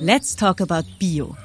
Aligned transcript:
Let's 0.00 0.34
Talk 0.34 0.60
About 0.60 0.88
Bio. 0.98 1.36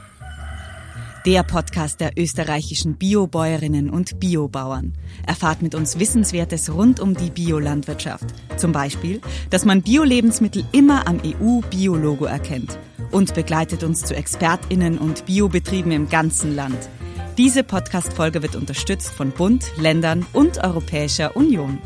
Der 1.24 1.44
Podcast 1.44 2.02
der 2.02 2.14
österreichischen 2.18 2.96
Biobäuerinnen 2.96 3.92
und 3.92 4.20
Biobauern. 4.20 4.96
Erfahrt 5.28 5.62
mit 5.62 5.76
uns 5.76 6.00
Wissenswertes 6.00 6.74
rund 6.74 7.00
um 7.00 7.14
die 7.16 7.30
Biolandwirtschaft. 7.30 8.26
Zum 8.58 8.72
Beispiel, 8.72 9.22
dass 9.52 9.66
man 9.66 9.84
Bio-Lebensmittel 9.84 10.66
immer 10.72 11.08
am 11.08 11.22
EU-Biologo 11.24 12.26
erkennt. 12.26 12.80
Und 13.12 13.36
begleitet 13.36 13.84
uns 13.84 14.04
zu 14.04 14.16
ExpertInnen 14.16 14.98
und 14.98 15.28
Biobetrieben 15.28 15.92
im 15.92 16.10
ganzen 16.10 16.56
Land. 16.56 16.90
Diese 17.38 17.64
Podcast-Folge 17.64 18.42
wird 18.42 18.56
unterstützt 18.56 19.12
von 19.12 19.30
Bund, 19.30 19.72
Ländern 19.78 20.26
und 20.34 20.58
Europäischer 20.58 21.36
Union. 21.36 21.78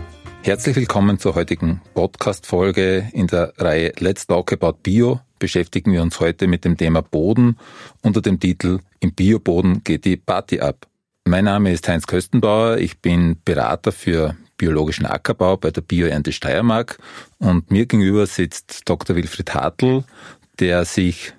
Herzlich 0.43 0.77
willkommen 0.77 1.19
zur 1.19 1.35
heutigen 1.35 1.81
Podcast-Folge 1.93 3.09
in 3.11 3.27
der 3.27 3.53
Reihe 3.57 3.91
Let's 3.99 4.27
Talk 4.27 4.53
About 4.53 4.77
Bio. 4.81 5.19
Beschäftigen 5.43 5.91
wir 5.91 6.01
uns 6.01 6.21
heute 6.21 6.47
mit 6.47 6.63
dem 6.63 6.77
Thema 6.77 7.01
Boden 7.01 7.57
unter 8.01 8.21
dem 8.21 8.39
Titel 8.39 8.79
Im 9.01 9.11
Bioboden 9.11 9.83
geht 9.83 10.05
die 10.05 10.15
Party 10.15 10.61
ab. 10.61 10.87
Mein 11.25 11.43
Name 11.43 11.73
ist 11.73 11.85
Heinz 11.85 12.07
Köstenbauer. 12.07 12.77
Ich 12.77 12.99
bin 12.99 13.35
Berater 13.43 13.91
für 13.91 14.37
biologischen 14.55 15.05
Ackerbau 15.05 15.57
bei 15.57 15.69
der 15.69 15.81
Bioernte 15.81 16.31
Steiermark 16.31 16.97
und 17.39 17.71
mir 17.71 17.87
gegenüber 17.87 18.25
sitzt 18.25 18.83
Dr. 18.87 19.17
Wilfried 19.17 19.53
Hartl, 19.53 20.05
der 20.61 20.85
sich 20.85 21.33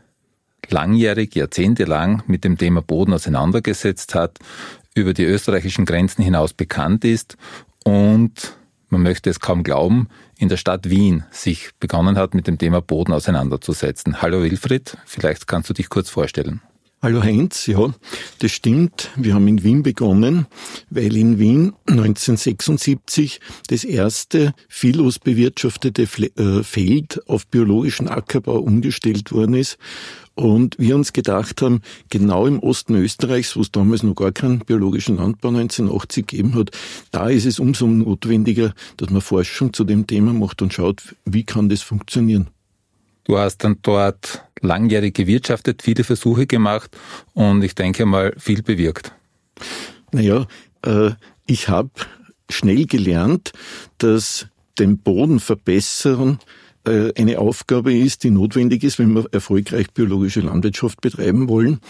langjährig, 0.68 1.34
jahrzehntelang 1.34 2.24
mit 2.26 2.44
dem 2.44 2.58
Thema 2.58 2.82
Boden 2.82 3.14
auseinandergesetzt 3.14 4.14
hat, 4.14 4.38
über 4.94 5.14
die 5.14 5.24
österreichischen 5.24 5.86
Grenzen 5.86 6.22
hinaus 6.22 6.52
bekannt 6.52 7.06
ist 7.06 7.38
und 7.84 8.54
man 8.94 9.02
möchte 9.02 9.28
es 9.28 9.40
kaum 9.40 9.64
glauben, 9.64 10.08
in 10.38 10.48
der 10.48 10.56
Stadt 10.56 10.88
Wien 10.88 11.24
sich 11.30 11.70
begonnen 11.80 12.16
hat, 12.16 12.34
mit 12.34 12.46
dem 12.46 12.58
Thema 12.58 12.80
Boden 12.80 13.12
auseinanderzusetzen. 13.12 14.22
Hallo 14.22 14.42
Wilfried, 14.42 14.96
vielleicht 15.04 15.46
kannst 15.46 15.68
du 15.68 15.74
dich 15.74 15.88
kurz 15.88 16.10
vorstellen. 16.10 16.62
Hallo 17.04 17.22
Heinz, 17.22 17.66
ja, 17.66 17.92
das 18.38 18.52
stimmt. 18.52 19.10
Wir 19.14 19.34
haben 19.34 19.46
in 19.46 19.62
Wien 19.62 19.82
begonnen, 19.82 20.46
weil 20.88 21.14
in 21.18 21.38
Wien 21.38 21.74
1976 21.86 23.40
das 23.68 23.84
erste 23.84 24.54
viellos 24.70 25.18
bewirtschaftete 25.18 26.04
äh, 26.04 26.62
Feld 26.62 27.20
auf 27.28 27.46
biologischen 27.46 28.08
Ackerbau 28.08 28.58
umgestellt 28.58 29.32
worden 29.32 29.52
ist. 29.52 29.76
Und 30.34 30.78
wir 30.78 30.96
uns 30.96 31.12
gedacht 31.12 31.60
haben, 31.60 31.82
genau 32.08 32.46
im 32.46 32.58
Osten 32.58 32.94
Österreichs, 32.94 33.54
wo 33.54 33.60
es 33.60 33.70
damals 33.70 34.02
noch 34.02 34.14
gar 34.14 34.32
keinen 34.32 34.60
biologischen 34.60 35.18
Landbau 35.18 35.48
1980 35.48 36.26
gegeben 36.26 36.54
hat, 36.54 36.70
da 37.10 37.28
ist 37.28 37.44
es 37.44 37.58
umso 37.58 37.86
notwendiger, 37.86 38.72
dass 38.96 39.10
man 39.10 39.20
Forschung 39.20 39.74
zu 39.74 39.84
dem 39.84 40.06
Thema 40.06 40.32
macht 40.32 40.62
und 40.62 40.72
schaut, 40.72 41.14
wie 41.26 41.44
kann 41.44 41.68
das 41.68 41.82
funktionieren. 41.82 42.48
Du 43.24 43.38
hast 43.38 43.58
dann 43.58 43.78
dort 43.82 44.44
langjährig 44.60 45.14
gewirtschaftet, 45.14 45.82
viele 45.82 46.04
Versuche 46.04 46.46
gemacht 46.46 46.96
und 47.32 47.62
ich 47.62 47.74
denke 47.74 48.06
mal 48.06 48.34
viel 48.38 48.62
bewirkt. 48.62 49.12
Naja, 50.12 50.46
äh, 50.84 51.10
ich 51.46 51.68
habe 51.68 51.90
schnell 52.50 52.86
gelernt, 52.86 53.52
dass 53.98 54.46
den 54.78 54.98
Boden 54.98 55.40
verbessern 55.40 56.38
äh, 56.86 57.12
eine 57.16 57.38
Aufgabe 57.38 57.94
ist, 57.94 58.24
die 58.24 58.30
notwendig 58.30 58.84
ist, 58.84 58.98
wenn 58.98 59.14
wir 59.14 59.26
erfolgreich 59.32 59.90
biologische 59.92 60.40
Landwirtschaft 60.40 61.00
betreiben 61.00 61.48
wollen. 61.48 61.80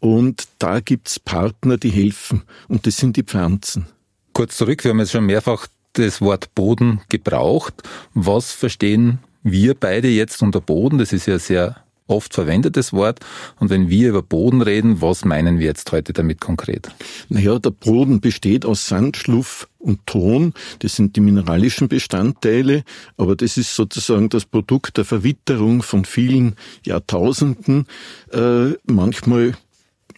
Und 0.00 0.48
da 0.58 0.80
gibt's 0.80 1.18
Partner, 1.18 1.76
die 1.76 1.90
helfen. 1.90 2.42
Und 2.68 2.86
das 2.86 2.96
sind 2.96 3.16
die 3.16 3.24
Pflanzen. 3.24 3.86
Kurz 4.32 4.56
zurück, 4.56 4.84
wir 4.84 4.90
haben 4.90 5.00
jetzt 5.00 5.12
schon 5.12 5.26
mehrfach 5.26 5.66
das 5.94 6.20
Wort 6.20 6.54
Boden 6.54 7.00
gebraucht. 7.08 7.74
Was 8.14 8.52
verstehen 8.52 9.18
wir 9.42 9.74
beide 9.74 10.08
jetzt 10.08 10.42
unter 10.42 10.60
Boden, 10.60 10.98
das 10.98 11.12
ist 11.12 11.26
ja 11.26 11.38
sehr 11.38 11.76
oft 12.08 12.34
verwendetes 12.34 12.92
Wort. 12.92 13.20
Und 13.60 13.70
wenn 13.70 13.88
wir 13.88 14.08
über 14.08 14.22
Boden 14.22 14.62
reden, 14.62 15.00
was 15.00 15.24
meinen 15.24 15.58
wir 15.58 15.66
jetzt 15.66 15.92
heute 15.92 16.12
damit 16.12 16.40
konkret? 16.40 16.88
Naja, 17.28 17.58
der 17.58 17.70
Boden 17.70 18.20
besteht 18.20 18.64
aus 18.64 18.86
Sand, 18.86 19.16
Schluff 19.16 19.68
und 19.78 20.06
Ton. 20.06 20.54
Das 20.80 20.96
sind 20.96 21.16
die 21.16 21.20
mineralischen 21.20 21.88
Bestandteile. 21.88 22.82
Aber 23.16 23.36
das 23.36 23.56
ist 23.56 23.74
sozusagen 23.74 24.28
das 24.30 24.44
Produkt 24.44 24.96
der 24.96 25.04
Verwitterung 25.04 25.82
von 25.82 26.04
vielen 26.04 26.56
Jahrtausenden. 26.84 27.86
Äh, 28.32 28.70
manchmal 28.86 29.54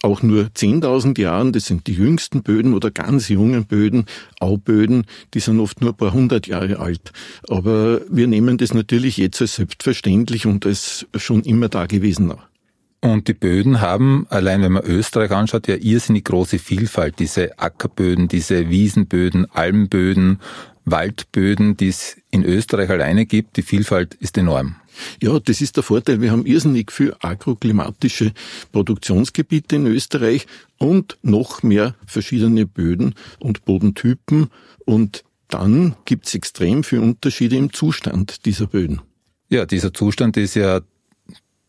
auch 0.03 0.22
nur 0.22 0.44
10.000 0.44 1.21
Jahren, 1.21 1.53
das 1.53 1.66
sind 1.66 1.87
die 1.87 1.94
jüngsten 1.94 2.43
Böden 2.43 2.75
oder 2.75 2.91
ganz 2.91 3.28
jungen 3.28 3.66
Böden, 3.66 4.06
Auböden, 4.38 5.05
die 5.34 5.41
sind 5.41 5.61
oft 5.61 5.81
nur 5.81 5.91
ein 5.91 5.97
paar 5.97 6.12
hundert 6.12 6.47
Jahre 6.47 6.78
alt. 6.78 7.12
Aber 7.49 8.00
wir 8.09 8.27
nehmen 8.27 8.59
das 8.59 8.75
natürlich 8.75 9.16
jetzt 9.16 9.41
als 9.41 9.56
selbstverständlich 9.56 10.47
und 10.47 10.66
als 10.66 11.06
schon 11.16 11.43
immer 11.43 11.69
da 11.69 11.87
gewesen. 11.87 12.33
Und 13.03 13.28
die 13.28 13.34
Böden 13.34 13.81
haben, 13.81 14.27
allein 14.28 14.62
wenn 14.62 14.72
man 14.72 14.84
Österreich 14.84 15.31
anschaut, 15.31 15.69
ja 15.69 15.77
irrsinnig 15.77 16.25
große 16.25 16.59
Vielfalt. 16.59 17.19
Diese 17.19 17.59
Ackerböden, 17.59 18.28
diese 18.28 18.69
Wiesenböden, 18.69 19.50
Almböden, 19.50 20.39
Waldböden, 20.84 21.77
die 21.78 21.89
es 21.89 22.19
in 22.31 22.44
Österreich 22.44 22.91
alleine 22.91 23.25
gibt. 23.25 23.56
Die 23.56 23.62
Vielfalt 23.62 24.15
ist 24.15 24.37
enorm. 24.37 24.77
Ja, 25.23 25.39
das 25.39 25.61
ist 25.61 25.77
der 25.77 25.83
Vorteil. 25.83 26.21
Wir 26.21 26.33
haben 26.33 26.47
irrsinnig 26.47 26.93
viel 26.93 27.15
agroklimatische 27.21 28.33
Produktionsgebiete 28.73 29.77
in 29.77 29.87
Österreich 29.87 30.47
und 30.78 31.19
noch 31.23 31.62
mehr 31.62 31.95
verschiedene 32.06 32.67
Böden 32.67 33.15
und 33.39 33.65
Bodentypen. 33.65 34.49
Und 34.84 35.25
dann 35.49 35.97
gibt's 36.05 36.34
extrem 36.34 36.84
viele 36.84 37.03
Unterschiede 37.03 37.56
im 37.56 37.73
Zustand 37.73 38.47
dieser 38.47 38.67
Böden. 38.67 39.01
Ja, 39.49 39.67
dieser 39.67 39.93
Zustand 39.93 40.37
ist 40.37 40.55
ja 40.55 40.81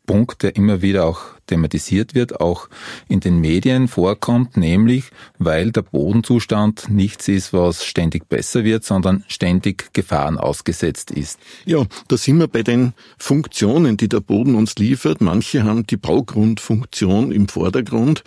Punkt, 0.06 0.44
der 0.44 0.56
immer 0.56 0.81
wieder 0.81 1.06
auch 1.06 1.22
thematisiert 1.47 2.16
wird, 2.16 2.39
auch 2.39 2.69
in 3.07 3.19
den 3.19 3.39
Medien 3.39 3.88
vorkommt, 3.88 4.57
nämlich 4.57 5.12
weil 5.38 5.72
der 5.72 5.84
Bodenzustand 5.84 6.89
nichts 6.89 7.28
ist, 7.28 7.53
was 7.53 7.85
ständig 7.85 8.28
besser 8.28 8.63
wird, 8.63 8.84
sondern 8.84 9.23
ständig 9.28 9.94
Gefahren 9.94 10.38
ausgesetzt 10.38 11.11
ist. 11.11 11.40
Ja, 11.66 11.85
da 12.07 12.17
sind 12.17 12.38
wir 12.40 12.47
bei 12.47 12.63
den 12.63 12.94
Funktionen, 13.17 13.97
die 13.97 14.09
der 14.09 14.22
Boden 14.22 14.56
uns 14.56 14.75
liefert. 14.75 15.22
Manche 15.22 15.63
haben 15.63 15.85
die 15.85 15.97
Baugrundfunktion 15.97 17.31
im 17.31 17.47
Vordergrund. 17.47 18.23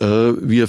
Äh, 0.00 0.06
wir 0.06 0.68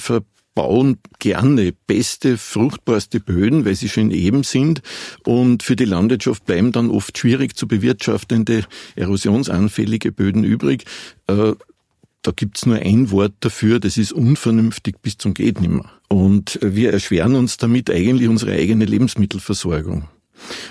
bauen 0.58 0.98
gerne 1.20 1.72
beste, 1.86 2.36
fruchtbarste 2.36 3.20
Böden, 3.20 3.64
weil 3.64 3.76
sie 3.76 3.90
schön 3.90 4.10
eben 4.10 4.42
sind. 4.42 4.82
Und 5.24 5.62
für 5.62 5.76
die 5.76 5.86
Landwirtschaft 5.86 6.48
bleiben 6.48 6.72
dann 6.72 6.90
oft 6.90 7.16
schwierig 7.16 7.56
zu 7.56 7.68
bewirtschaftende, 7.68 8.64
erosionsanfällige 8.96 10.12
Böden 10.12 10.44
übrig. 10.44 10.86
Äh, 11.28 11.54
da 12.24 12.32
gibt's 12.36 12.66
nur 12.66 12.78
ein 12.78 13.12
Wort 13.12 13.34
dafür, 13.42 13.80
das 13.80 13.98
ist 13.98 14.14
unvernünftig 14.14 14.96
bis 15.04 15.20
zum 15.20 15.36
geht 15.36 15.62
nimmer. 15.62 15.92
Und 16.08 16.58
wir 16.64 16.92
erschweren 16.92 17.36
uns 17.36 17.58
damit 17.58 17.92
eigentlich 17.92 18.28
unsere 18.28 18.54
eigene 18.54 18.86
Lebensmittelversorgung. 18.86 20.06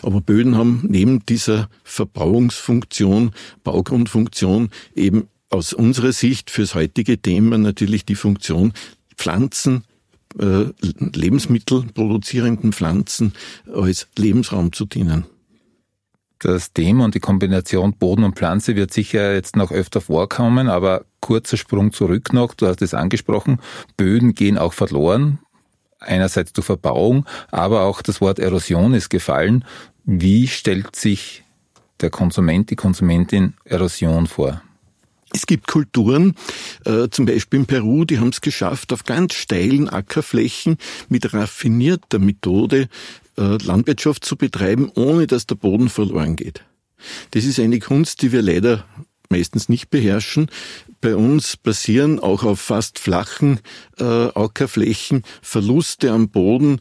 Aber 0.02 0.20
Böden 0.20 0.56
haben 0.56 0.84
neben 0.88 1.24
dieser 1.26 1.68
Verbauungsfunktion, 1.84 3.30
Baugrundfunktion 3.62 4.70
eben 4.96 5.28
aus 5.48 5.72
unserer 5.72 6.12
Sicht 6.12 6.50
fürs 6.50 6.74
heutige 6.74 7.22
Thema 7.22 7.56
natürlich 7.56 8.04
die 8.04 8.16
Funktion, 8.16 8.72
Pflanzen, 9.16 9.84
äh, 10.38 10.66
Lebensmittel 10.80 11.84
produzierenden 11.94 12.72
Pflanzen 12.72 13.32
als 13.72 14.08
Lebensraum 14.16 14.72
zu 14.72 14.84
dienen. 14.84 15.24
Das 16.38 16.74
Thema 16.74 17.06
und 17.06 17.14
die 17.14 17.20
Kombination 17.20 17.94
Boden 17.94 18.22
und 18.22 18.36
Pflanze 18.36 18.76
wird 18.76 18.92
sicher 18.92 19.34
jetzt 19.34 19.56
noch 19.56 19.72
öfter 19.72 20.02
vorkommen, 20.02 20.68
aber 20.68 21.06
kurzer 21.20 21.56
Sprung 21.56 21.92
zurück 21.92 22.34
noch, 22.34 22.54
du 22.54 22.66
hast 22.66 22.82
es 22.82 22.92
angesprochen, 22.92 23.58
Böden 23.96 24.34
gehen 24.34 24.58
auch 24.58 24.74
verloren, 24.74 25.38
einerseits 25.98 26.52
durch 26.52 26.66
Verbauung, 26.66 27.24
aber 27.50 27.82
auch 27.82 28.02
das 28.02 28.20
Wort 28.20 28.38
Erosion 28.38 28.92
ist 28.92 29.08
gefallen. 29.08 29.64
Wie 30.04 30.46
stellt 30.46 30.94
sich 30.94 31.42
der 32.00 32.10
Konsument, 32.10 32.68
die 32.70 32.76
Konsumentin 32.76 33.54
Erosion 33.64 34.26
vor? 34.26 34.60
Es 35.32 35.46
gibt 35.46 35.66
Kulturen, 35.66 36.34
äh, 36.84 37.08
zum 37.10 37.26
Beispiel 37.26 37.60
in 37.60 37.66
Peru, 37.66 38.04
die 38.04 38.18
haben 38.18 38.28
es 38.28 38.40
geschafft, 38.40 38.92
auf 38.92 39.04
ganz 39.04 39.34
steilen 39.34 39.88
Ackerflächen 39.88 40.76
mit 41.08 41.32
raffinierter 41.34 42.18
Methode 42.18 42.88
äh, 43.36 43.56
Landwirtschaft 43.62 44.24
zu 44.24 44.36
betreiben, 44.36 44.90
ohne 44.94 45.26
dass 45.26 45.46
der 45.46 45.56
Boden 45.56 45.88
verloren 45.88 46.36
geht. 46.36 46.62
Das 47.32 47.44
ist 47.44 47.60
eine 47.60 47.78
Kunst, 47.80 48.22
die 48.22 48.32
wir 48.32 48.42
leider 48.42 48.84
meistens 49.28 49.68
nicht 49.68 49.90
beherrschen. 49.90 50.50
Bei 51.00 51.16
uns 51.16 51.56
passieren 51.56 52.20
auch 52.20 52.44
auf 52.44 52.60
fast 52.60 52.98
flachen 52.98 53.60
äh, 53.98 54.04
Ackerflächen 54.04 55.22
Verluste 55.42 56.12
am 56.12 56.28
Boden, 56.28 56.80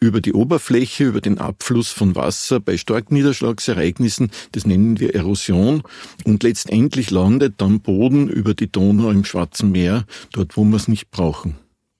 über 0.00 0.22
die 0.22 0.32
Oberfläche, 0.32 1.04
über 1.04 1.20
den 1.20 1.38
Abfluss 1.38 1.90
von 1.90 2.16
Wasser 2.16 2.58
bei 2.58 2.78
Starkniederschlagsereignissen, 2.78 4.30
das 4.52 4.66
nennen 4.66 4.98
wir 4.98 5.14
Erosion, 5.14 5.82
und 6.24 6.42
letztendlich 6.42 7.10
landet 7.10 7.54
dann 7.58 7.80
Boden 7.80 8.28
über 8.28 8.54
die 8.54 8.72
Donau 8.72 9.10
im 9.10 9.24
Schwarzen 9.24 9.70
Meer, 9.70 10.06
dort 10.32 10.56
wo 10.56 10.64
wir 10.64 10.76
es 10.76 10.88
nicht 10.88 11.10
brauchen. 11.10 11.56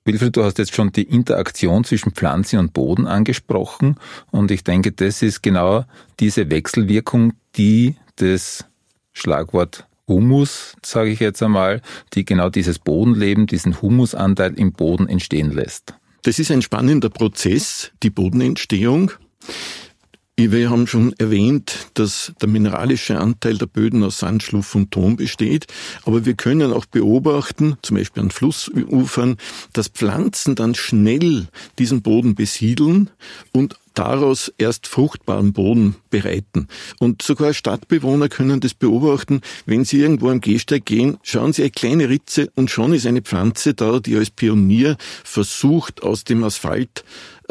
Wilfried, 0.07 0.35
du 0.35 0.43
hast 0.43 0.59
jetzt 0.59 0.75
schon 0.75 0.93
die 0.93 1.03
Interaktion 1.03 1.85
zwischen 1.85 2.13
Pflanze 2.13 2.59
und 2.59 2.73
Boden 2.73 3.07
angesprochen 3.07 3.97
und 4.31 4.51
ich 4.51 4.65
denke, 4.65 4.93
das 4.93 5.21
ist 5.21 5.43
genau 5.43 5.85
diese 6.19 6.51
Wechselwirkung, 6.51 7.35
die 7.57 7.97
das 8.17 8.65
Schlagwort 9.13 9.87
Humus, 10.09 10.75
sage 10.85 11.11
ich 11.11 11.21
jetzt 11.21 11.43
einmal, 11.43 11.83
die 12.15 12.25
genau 12.25 12.49
dieses 12.49 12.79
Bodenleben, 12.79 13.47
diesen 13.47 13.81
Humusanteil 13.81 14.55
im 14.55 14.73
Boden 14.73 15.07
entstehen 15.07 15.53
lässt. 15.53 15.95
Das 16.23 16.39
ist 16.39 16.51
ein 16.51 16.63
spannender 16.63 17.09
Prozess, 17.09 17.93
die 18.03 18.11
Bodenentstehung. 18.11 19.13
Wir 20.49 20.71
haben 20.71 20.87
schon 20.87 21.13
erwähnt, 21.19 21.89
dass 21.95 22.33
der 22.41 22.49
mineralische 22.49 23.19
Anteil 23.19 23.59
der 23.59 23.67
Böden 23.67 24.03
aus 24.03 24.21
Sand, 24.21 24.43
Schluff 24.43 24.75
und 24.75 24.91
Ton 24.91 25.17
besteht. 25.17 25.67
Aber 26.05 26.25
wir 26.25 26.33
können 26.33 26.73
auch 26.73 26.87
beobachten, 26.87 27.77
zum 27.83 27.99
Beispiel 27.99 28.23
an 28.23 28.31
Flussufern, 28.31 29.37
dass 29.75 29.89
Pflanzen 29.89 30.55
dann 30.55 30.75
schnell 30.75 31.49
diesen 31.79 32.01
Boden 32.01 32.35
besiedeln 32.35 33.11
und 33.53 33.77
daraus 33.93 34.51
erst 34.57 34.87
fruchtbaren 34.87 35.53
Boden 35.53 35.97
bereiten. 36.09 36.69
Und 36.99 37.21
sogar 37.21 37.53
Stadtbewohner 37.53 38.31
können 38.31 38.61
das 38.61 38.73
beobachten. 38.73 39.43
Wenn 39.67 39.85
sie 39.85 40.01
irgendwo 40.01 40.31
am 40.31 40.41
Gehsteig 40.41 40.87
gehen, 40.87 41.19
schauen 41.23 41.53
sie 41.53 41.63
eine 41.63 41.71
kleine 41.71 42.09
Ritze 42.09 42.51
und 42.55 42.71
schon 42.71 42.95
ist 42.95 43.07
eine 43.07 43.21
Pflanze 43.21 43.75
da, 43.75 44.01
die 44.01 44.17
als 44.17 44.31
Pionier 44.31 44.97
versucht, 45.23 46.03
aus 46.03 46.25
dem 46.25 46.45
Asphalt 46.45 47.05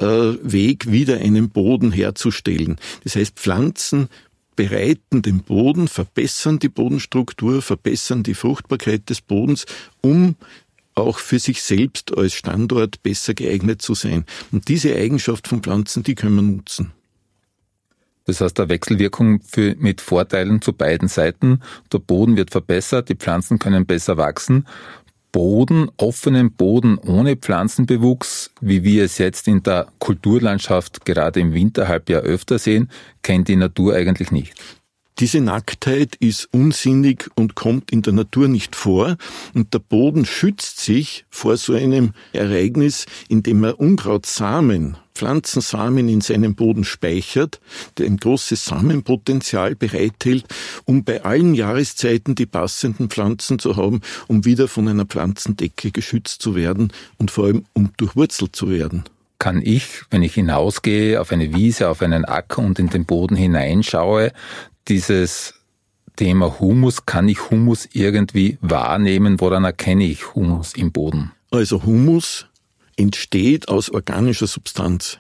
Weg 0.06 0.92
wieder 0.92 1.18
einen 1.18 1.50
Boden 1.50 1.92
herzustellen. 1.92 2.78
Das 3.04 3.16
heißt, 3.16 3.38
Pflanzen 3.38 4.10
bereiten 4.56 5.22
den 5.22 5.42
Boden, 5.42 5.88
verbessern 5.88 6.60
die 6.60 6.70
Bodenstruktur, 6.70 7.62
verbessern 7.62 8.24
die 8.24 8.34
Fruchtbarkeit 8.34 9.10
des 9.10 9.22
Bodens, 9.22 9.66
um 10.02 10.36
auch 10.96 11.18
für 11.18 11.40
sich 11.40 11.62
selbst 11.62 12.18
als 12.18 12.34
Standort 12.34 13.02
besser 13.02 13.34
geeignet 13.34 13.82
zu 13.82 13.94
sein. 13.94 14.26
Und 14.52 14.68
diese 14.68 14.96
Eigenschaft 14.96 15.48
von 15.48 15.62
Pflanzen, 15.64 16.04
die 16.04 16.16
können 16.16 16.36
wir 16.36 16.42
nutzen. 16.42 16.92
Das 18.26 18.42
heißt, 18.42 18.60
eine 18.60 18.70
Wechselwirkung 18.70 19.42
für, 19.42 19.76
mit 19.80 20.02
Vorteilen 20.02 20.62
zu 20.62 20.74
beiden 20.74 21.08
Seiten. 21.08 21.62
Der 21.92 22.00
Boden 22.00 22.36
wird 22.36 22.52
verbessert, 22.52 23.10
die 23.10 23.16
Pflanzen 23.16 23.60
können 23.60 23.86
besser 23.86 24.18
wachsen 24.18 24.66
Boden, 25.32 25.90
offenen 25.98 26.52
Boden 26.52 26.98
ohne 26.98 27.36
Pflanzenbewuchs, 27.36 28.52
wie 28.62 28.84
wir 28.84 29.04
es 29.04 29.18
jetzt 29.18 29.48
in 29.48 29.62
der 29.64 29.88
Kulturlandschaft 30.00 31.06
gerade 31.06 31.40
im 31.40 31.54
Winterhalbjahr 31.54 32.22
öfter 32.22 32.58
sehen, 32.58 32.90
kennt 33.22 33.48
die 33.48 33.56
Natur 33.56 33.94
eigentlich 33.94 34.32
nicht. 34.32 34.56
Diese 35.20 35.42
Nacktheit 35.42 36.16
ist 36.22 36.48
unsinnig 36.54 37.30
und 37.36 37.54
kommt 37.54 37.92
in 37.92 38.02
der 38.02 38.14
Natur 38.14 38.48
nicht 38.48 38.74
vor. 38.74 39.18
Und 39.54 39.74
der 39.74 39.80
Boden 39.80 40.26
schützt 40.26 40.80
sich 40.80 41.26
vor 41.30 41.58
so 41.58 41.74
einem 41.74 42.14
Ereignis, 42.32 43.06
indem 43.28 43.66
er 43.66 43.82
Unkrautsamen, 43.82 44.96
Pflanzensamen 45.14 46.08
in 46.08 46.22
seinem 46.22 46.56
Boden 46.56 46.86
speichert, 46.86 47.60
der 47.98 48.06
ein 48.06 48.16
großes 48.16 48.64
Samenpotenzial 48.64 49.76
bereithält, 49.76 50.46
um 50.86 51.04
bei 51.04 51.22
allen 51.26 51.54
Jahreszeiten 51.54 52.36
die 52.36 52.46
passenden 52.46 53.10
Pflanzen 53.10 53.60
zu 53.60 53.76
haben, 53.76 54.00
um 54.28 54.46
wieder 54.46 54.70
von 54.70 54.88
einer 54.88 55.06
Pflanzendecke 55.06 55.92
geschützt 55.92 56.42
zu 56.42 56.56
werden 56.56 56.94
und 57.18 57.30
vor 57.30 57.48
allem 57.48 57.66
um 57.74 57.92
durchwurzelt 57.98 58.56
zu 58.56 58.70
werden 58.70 59.04
kann 59.42 59.62
ich, 59.64 60.02
wenn 60.10 60.22
ich 60.22 60.34
hinausgehe 60.34 61.22
auf 61.22 61.32
eine 61.32 61.54
Wiese, 61.56 61.88
auf 61.88 62.02
einen 62.02 62.26
Acker 62.26 62.62
und 62.62 62.78
in 62.78 62.90
den 62.90 63.06
Boden 63.06 63.38
hineinschaue, 63.38 64.34
dieses 64.90 65.54
Thema 66.16 66.60
Humus, 66.60 67.06
kann 67.06 67.30
ich 67.30 67.50
Humus 67.50 67.88
irgendwie 67.94 68.58
wahrnehmen? 68.62 69.40
Woran 69.40 69.64
erkenne 69.64 70.04
ich 70.04 70.36
Humus 70.36 70.74
im 70.74 70.92
Boden? 70.92 71.32
Also 71.52 71.84
Humus 71.84 72.48
entsteht 72.98 73.70
aus 73.70 73.90
organischer 73.90 74.48
Substanz. 74.48 75.20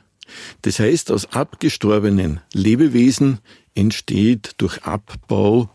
Das 0.61 0.79
heißt, 0.79 1.11
aus 1.11 1.31
abgestorbenen 1.31 2.41
Lebewesen 2.53 3.39
entsteht 3.75 4.55
durch 4.57 4.83
Abbau 4.83 5.69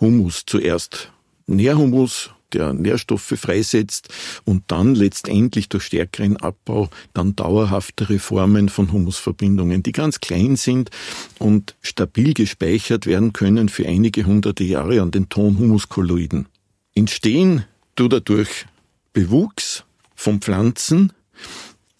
Humus 0.00 0.44
zuerst. 0.46 1.12
Nährhumus 1.46 2.30
der 2.54 2.72
Nährstoffe 2.72 3.34
freisetzt 3.36 4.08
und 4.44 4.64
dann 4.68 4.94
letztendlich 4.94 5.68
durch 5.68 5.84
stärkeren 5.84 6.36
Abbau 6.36 6.88
dann 7.12 7.36
dauerhaftere 7.36 8.18
Formen 8.18 8.68
von 8.68 8.92
Humusverbindungen, 8.92 9.82
die 9.82 9.92
ganz 9.92 10.20
klein 10.20 10.56
sind 10.56 10.90
und 11.38 11.74
stabil 11.82 12.34
gespeichert 12.34 13.06
werden 13.06 13.32
können 13.32 13.68
für 13.68 13.86
einige 13.86 14.24
hunderte 14.24 14.64
Jahre 14.64 15.02
an 15.02 15.10
den 15.10 15.28
Tonhumuskolloiden. 15.28 16.46
Entstehen 16.94 17.64
dadurch 17.96 18.66
Bewuchs 19.12 19.84
von 20.14 20.40
Pflanzen, 20.40 21.12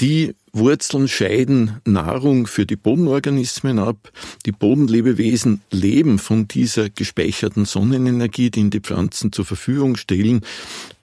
die 0.00 0.34
Wurzeln 0.54 1.08
scheiden 1.08 1.80
Nahrung 1.84 2.46
für 2.46 2.64
die 2.64 2.76
Bodenorganismen 2.76 3.80
ab. 3.80 4.12
Die 4.46 4.52
Bodenlebewesen 4.52 5.62
leben 5.70 6.18
von 6.18 6.46
dieser 6.46 6.90
gespeicherten 6.90 7.64
Sonnenenergie, 7.64 8.50
die 8.50 8.60
in 8.60 8.70
die 8.70 8.80
Pflanzen 8.80 9.32
zur 9.32 9.44
Verfügung 9.44 9.96
stellen. 9.96 10.42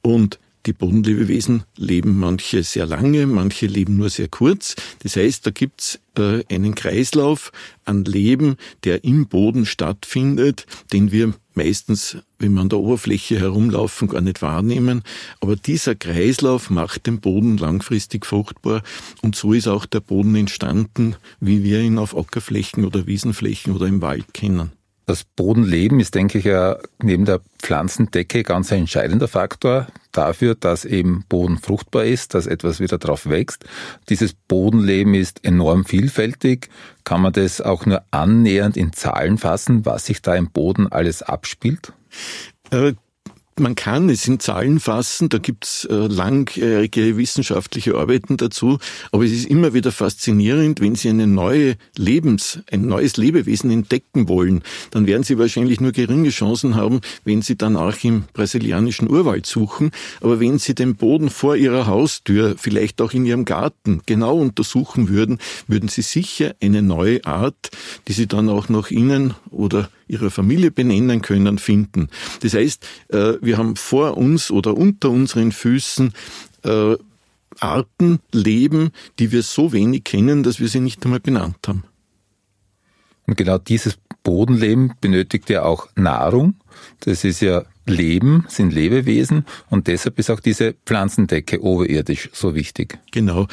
Und 0.02 0.40
die 0.66 0.74
Bodenlebewesen 0.74 1.64
leben 1.76 2.18
manche 2.18 2.64
sehr 2.64 2.86
lange, 2.86 3.26
manche 3.26 3.66
leben 3.66 3.98
nur 3.98 4.10
sehr 4.10 4.28
kurz. 4.28 4.76
Das 5.04 5.16
heißt, 5.16 5.46
da 5.46 5.52
gibt's 5.52 6.00
äh, 6.18 6.44
einen 6.54 6.76
Kreislauf 6.76 7.52
an 7.84 8.06
Leben, 8.06 8.58
der 8.84 9.04
im 9.04 9.28
Boden 9.28 9.66
stattfindet, 9.66 10.66
den 10.94 11.12
wir 11.12 11.34
meistens, 11.54 12.18
wenn 12.40 12.54
wir 12.54 12.62
an 12.62 12.70
der 12.70 12.80
Oberfläche 12.80 13.40
herumlaufen, 13.40 14.08
gar 14.08 14.22
nicht 14.22 14.42
wahrnehmen. 14.42 15.04
Aber 15.40 15.56
dieser 15.56 15.96
Kreislauf 15.96 16.70
macht 16.70 17.08
den 17.08 17.20
Boden 17.20 17.58
langfristig 17.58 18.26
fruchtbar 18.26 18.84
und 19.22 19.36
so 19.36 19.54
ist 19.54 19.68
auch 19.68 19.86
der 19.86 20.00
Boden 20.00 20.36
entstanden, 20.36 21.16
wie 21.40 21.64
wir 21.64 21.82
ihn 21.82 21.98
auf 21.98 22.18
Ackerflächen 22.18 22.86
oder 22.86 23.08
Wiesenflächen 23.08 23.74
oder 23.74 23.88
im 23.88 24.02
Wald 24.02 24.34
kennen. 24.34 24.72
Das 25.06 25.24
Bodenleben 25.24 26.00
ist, 26.00 26.16
denke 26.16 26.38
ich, 26.38 26.46
ja 26.46 26.78
neben 27.02 27.26
der 27.26 27.42
Pflanzendecke 27.60 28.44
ganz 28.44 28.72
ein 28.72 28.80
entscheidender 28.80 29.28
Faktor 29.28 29.88
dafür, 30.12 30.56
dass 30.56 30.86
eben 30.86 31.26
Boden 31.28 31.58
fruchtbar 31.58 32.06
ist, 32.06 32.34
dass 32.34 32.48
etwas 32.48 32.80
wieder 32.80 32.98
drauf 32.98 33.28
wächst. 33.28 33.66
Dieses 34.10 34.34
Bodenleben 34.34 35.14
ist 35.14 35.44
enorm 35.44 35.86
vielfältig. 35.86 36.70
Kann 37.04 37.22
man 37.22 37.34
das 37.34 37.62
auch 37.62 37.86
nur 37.86 38.04
annähernd 38.12 38.78
in 38.78 38.94
Zahlen 38.94 39.38
fassen, 39.38 39.86
was 39.86 40.06
sich 40.06 40.22
da 40.22 40.36
im 40.36 40.50
Boden 40.50 40.88
alles 40.88 41.22
abspielt? 41.24 41.94
Man 43.60 43.76
kann 43.76 44.10
es 44.10 44.28
in 44.28 44.40
Zahlen 44.40 44.80
fassen, 44.80 45.28
da 45.28 45.38
gibt's 45.38 45.84
äh, 45.86 45.94
langjährige 45.94 47.18
wissenschaftliche 47.18 47.96
Arbeiten 47.96 48.38
dazu, 48.38 48.80
aber 49.12 49.26
es 49.26 49.34
ist 49.34 49.46
immer 49.46 49.74
wieder 49.74 49.92
faszinierend, 49.92 50.80
wenn 50.80 50.96
Sie 50.96 51.10
eine 51.10 51.28
neue 51.28 51.76
Lebens, 51.98 52.60
ein 52.72 52.88
neues 52.88 53.18
Lebewesen 53.18 53.70
entdecken 53.70 54.30
wollen, 54.30 54.64
dann 54.92 55.06
werden 55.06 55.24
Sie 55.24 55.38
wahrscheinlich 55.38 55.82
nur 55.82 55.92
geringe 55.92 56.30
Chancen 56.30 56.76
haben, 56.76 57.02
wenn 57.26 57.42
Sie 57.42 57.58
danach 57.58 58.02
im 58.06 58.24
brasilianischen 58.34 59.10
Urwald 59.10 59.46
suchen. 59.46 59.92
Aber 60.22 60.40
wenn 60.40 60.58
Sie 60.58 60.74
den 60.74 60.96
Boden 60.96 61.30
vor 61.30 61.58
Ihrer 61.58 61.88
Haustür, 61.88 62.56
vielleicht 62.58 63.02
auch 63.02 63.12
in 63.12 63.26
Ihrem 63.26 63.44
Garten 63.44 64.02
genau 64.06 64.38
untersuchen 64.38 65.10
würden, 65.10 65.40
würden 65.68 65.90
Sie 65.90 66.04
sicher 66.04 66.56
eine 66.62 66.82
neue 66.82 67.26
Art, 67.26 67.70
die 68.08 68.14
Sie 68.14 68.28
dann 68.28 68.48
auch 68.48 68.70
noch 68.70 68.92
Ihnen 68.92 69.34
oder 69.50 69.90
ihrer 70.12 70.30
Familie 70.30 70.72
benennen 70.72 71.22
können, 71.22 71.58
finden. 71.58 72.10
Das 72.42 72.54
heißt, 72.54 72.86
äh, 73.10 73.34
wir 73.42 73.58
haben 73.58 73.76
vor 73.76 74.18
uns 74.18 74.52
oder 74.52 74.76
unter 74.76 75.10
unseren 75.10 75.52
Füßen 75.52 76.14
äh, 76.64 76.96
Arten 77.60 78.20
leben, 78.32 78.92
die 79.20 79.32
wir 79.32 79.44
so 79.44 79.74
wenig 79.74 80.04
kennen, 80.04 80.44
dass 80.44 80.60
wir 80.60 80.68
sie 80.68 80.80
nicht 80.80 81.04
einmal 81.06 81.20
benannt 81.20 81.68
haben. 81.68 81.84
Und 83.28 83.38
genau 83.38 83.58
dieses 83.58 83.98
Bodenleben 84.24 84.94
benötigt 85.00 85.50
ja 85.50 85.64
auch 85.64 85.88
Nahrung. 85.96 86.56
Das 87.02 87.24
ist 87.24 87.42
ja 87.42 87.64
Leben, 87.86 88.46
sind 88.48 88.74
Lebewesen 88.74 89.46
und 89.70 89.88
deshalb 89.88 90.20
ist 90.20 90.30
auch 90.30 90.40
diese 90.40 90.76
Pflanzendecke 90.86 91.62
oberirdisch 91.62 92.30
so 92.34 92.56
wichtig. 92.56 93.00
Genau. 93.12 93.48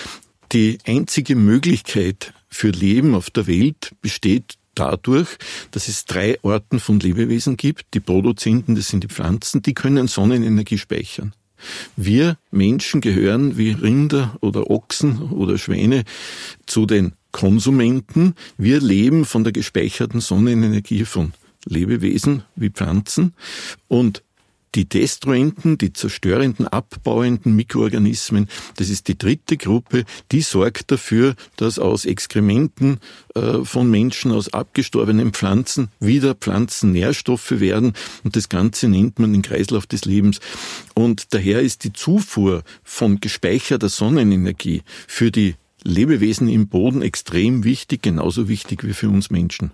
Die 0.53 0.79
einzige 0.87 1.37
Möglichkeit 1.37 2.33
für 2.49 2.71
Leben 2.71 3.15
auf 3.15 3.31
der 3.31 3.47
Welt 3.47 3.95
besteht 4.01 4.58
dadurch, 4.79 5.29
dass 5.71 5.89
es 5.89 6.05
drei 6.05 6.39
Arten 6.43 6.81
von 6.81 7.01
Lebewesen 7.01 7.57
gibt. 7.57 7.87
Die 7.95 8.01
Produzenten, 8.01 8.75
das 8.75 8.89
sind 8.89 9.05
die 9.05 9.09
Pflanzen, 9.09 9.63
die 9.63 9.75
können 9.75 10.09
Sonnenenergie 10.09 10.79
speichern. 10.79 11.33
Wir 11.97 12.37
Menschen 12.51 13.01
gehören 13.01 13.59
wie 13.59 13.73
Rinder 13.73 14.37
oder 14.41 14.71
Ochsen 14.71 15.31
oder 15.33 15.59
Schwäne 15.59 16.05
zu 16.67 16.87
den 16.87 17.13
Konsumenten. 17.33 18.35
Wir 18.57 18.81
leben 18.81 19.25
von 19.25 19.45
der 19.45 19.53
gespeicherten 19.53 20.21
Sonnenenergie 20.21 21.05
von 21.05 21.33
Lebewesen 21.65 22.45
wie 22.55 22.71
Pflanzen 22.71 23.35
und 23.89 24.23
die 24.75 24.89
destruenten, 24.89 25.79
die 25.79 25.93
zerstörenden, 25.93 26.69
abbauenden 26.69 27.57
Mikroorganismen, 27.57 28.49
das 28.77 28.89
ist 28.89 29.09
die 29.09 29.19
dritte 29.19 29.57
Gruppe, 29.57 30.05
die 30.33 30.43
sorgt 30.43 30.91
dafür, 30.91 31.35
dass 31.57 31.79
aus 31.79 32.05
Exkrementen 32.05 33.01
äh, 33.35 33.65
von 33.65 33.91
Menschen, 33.91 34.33
aus 34.33 34.53
abgestorbenen 34.53 35.33
Pflanzen 35.33 35.89
wieder 36.01 36.35
Pflanzennährstoffe 36.35 37.61
werden 37.61 37.95
und 38.25 38.37
das 38.37 38.49
Ganze 38.49 38.89
nennt 38.89 39.19
man 39.19 39.33
den 39.33 39.43
Kreislauf 39.43 39.87
des 39.87 40.05
Lebens. 40.05 40.41
Und 40.95 41.35
daher 41.35 41.61
ist 41.61 41.85
die 41.85 41.93
Zufuhr 41.93 42.63
von 42.83 43.21
gespeicherter 43.21 43.89
Sonnenenergie 43.89 44.83
für 45.07 45.31
die 45.31 45.55
Lebewesen 45.85 46.49
im 46.49 46.69
Boden 46.69 47.03
extrem 47.03 47.65
wichtig, 47.65 48.03
genauso 48.03 48.49
wichtig 48.49 48.85
wie 48.85 48.95
für 48.95 49.09
uns 49.09 49.31
Menschen. 49.31 49.71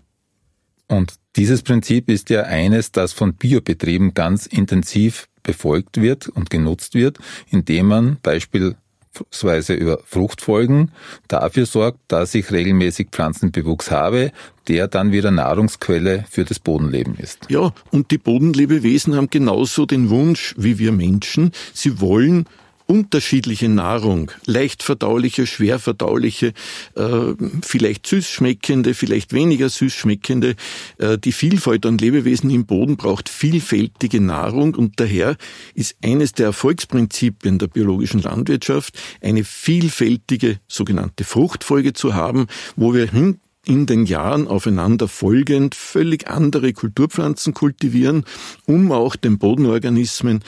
Und 0.94 1.14
Dieses 1.36 1.62
Prinzip 1.62 2.08
ist 2.08 2.30
ja 2.30 2.42
eines, 2.42 2.92
das 2.92 3.12
von 3.12 3.34
Biobetrieben 3.34 4.14
ganz 4.14 4.46
intensiv 4.46 5.28
befolgt 5.42 6.00
wird 6.00 6.28
und 6.28 6.48
genutzt 6.48 6.94
wird, 6.94 7.18
indem 7.50 7.88
man 7.88 8.18
beispielsweise 8.22 9.74
über 9.74 9.98
Fruchtfolgen 10.04 10.92
dafür 11.26 11.66
sorgt, 11.66 11.98
dass 12.06 12.34
ich 12.36 12.52
regelmäßig 12.52 13.08
Pflanzenbewuchs 13.10 13.90
habe, 13.90 14.30
der 14.68 14.86
dann 14.86 15.10
wieder 15.10 15.32
Nahrungsquelle 15.32 16.24
für 16.30 16.44
das 16.44 16.60
Bodenleben 16.60 17.16
ist. 17.16 17.50
Ja, 17.50 17.72
und 17.90 18.12
die 18.12 18.18
Bodenlebewesen 18.18 19.16
haben 19.16 19.28
genauso 19.28 19.86
den 19.86 20.10
Wunsch 20.10 20.54
wie 20.56 20.78
wir 20.78 20.92
Menschen. 20.92 21.50
Sie 21.72 22.00
wollen 22.00 22.46
unterschiedliche 22.86 23.68
Nahrung, 23.68 24.30
leicht 24.44 24.82
verdauliche, 24.82 25.46
schwer 25.46 25.78
verdauliche, 25.78 26.52
äh, 26.96 27.34
vielleicht 27.62 28.06
süß 28.06 28.28
schmeckende, 28.28 28.94
vielleicht 28.94 29.32
weniger 29.32 29.68
süß 29.68 29.92
schmeckende. 29.92 30.54
Äh, 30.98 31.18
die 31.18 31.32
Vielfalt 31.32 31.86
an 31.86 31.98
Lebewesen 31.98 32.50
im 32.50 32.66
Boden 32.66 32.96
braucht 32.96 33.28
vielfältige 33.28 34.20
Nahrung 34.20 34.74
und 34.74 35.00
daher 35.00 35.36
ist 35.74 35.96
eines 36.04 36.32
der 36.32 36.46
Erfolgsprinzipien 36.46 37.58
der 37.58 37.68
biologischen 37.68 38.20
Landwirtschaft 38.20 38.98
eine 39.22 39.44
vielfältige 39.44 40.58
sogenannte 40.68 41.24
Fruchtfolge 41.24 41.94
zu 41.94 42.14
haben, 42.14 42.46
wo 42.76 42.92
wir 42.92 43.10
hin 43.10 43.40
in 43.66 43.86
den 43.86 44.04
Jahren 44.04 44.46
aufeinander 44.46 45.08
folgend 45.08 45.74
völlig 45.74 46.28
andere 46.28 46.72
Kulturpflanzen 46.72 47.54
kultivieren, 47.54 48.24
um 48.66 48.92
auch 48.92 49.16
den 49.16 49.38
Bodenorganismen 49.38 50.42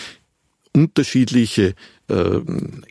unterschiedliche 0.77 1.75
äh, 2.09 2.41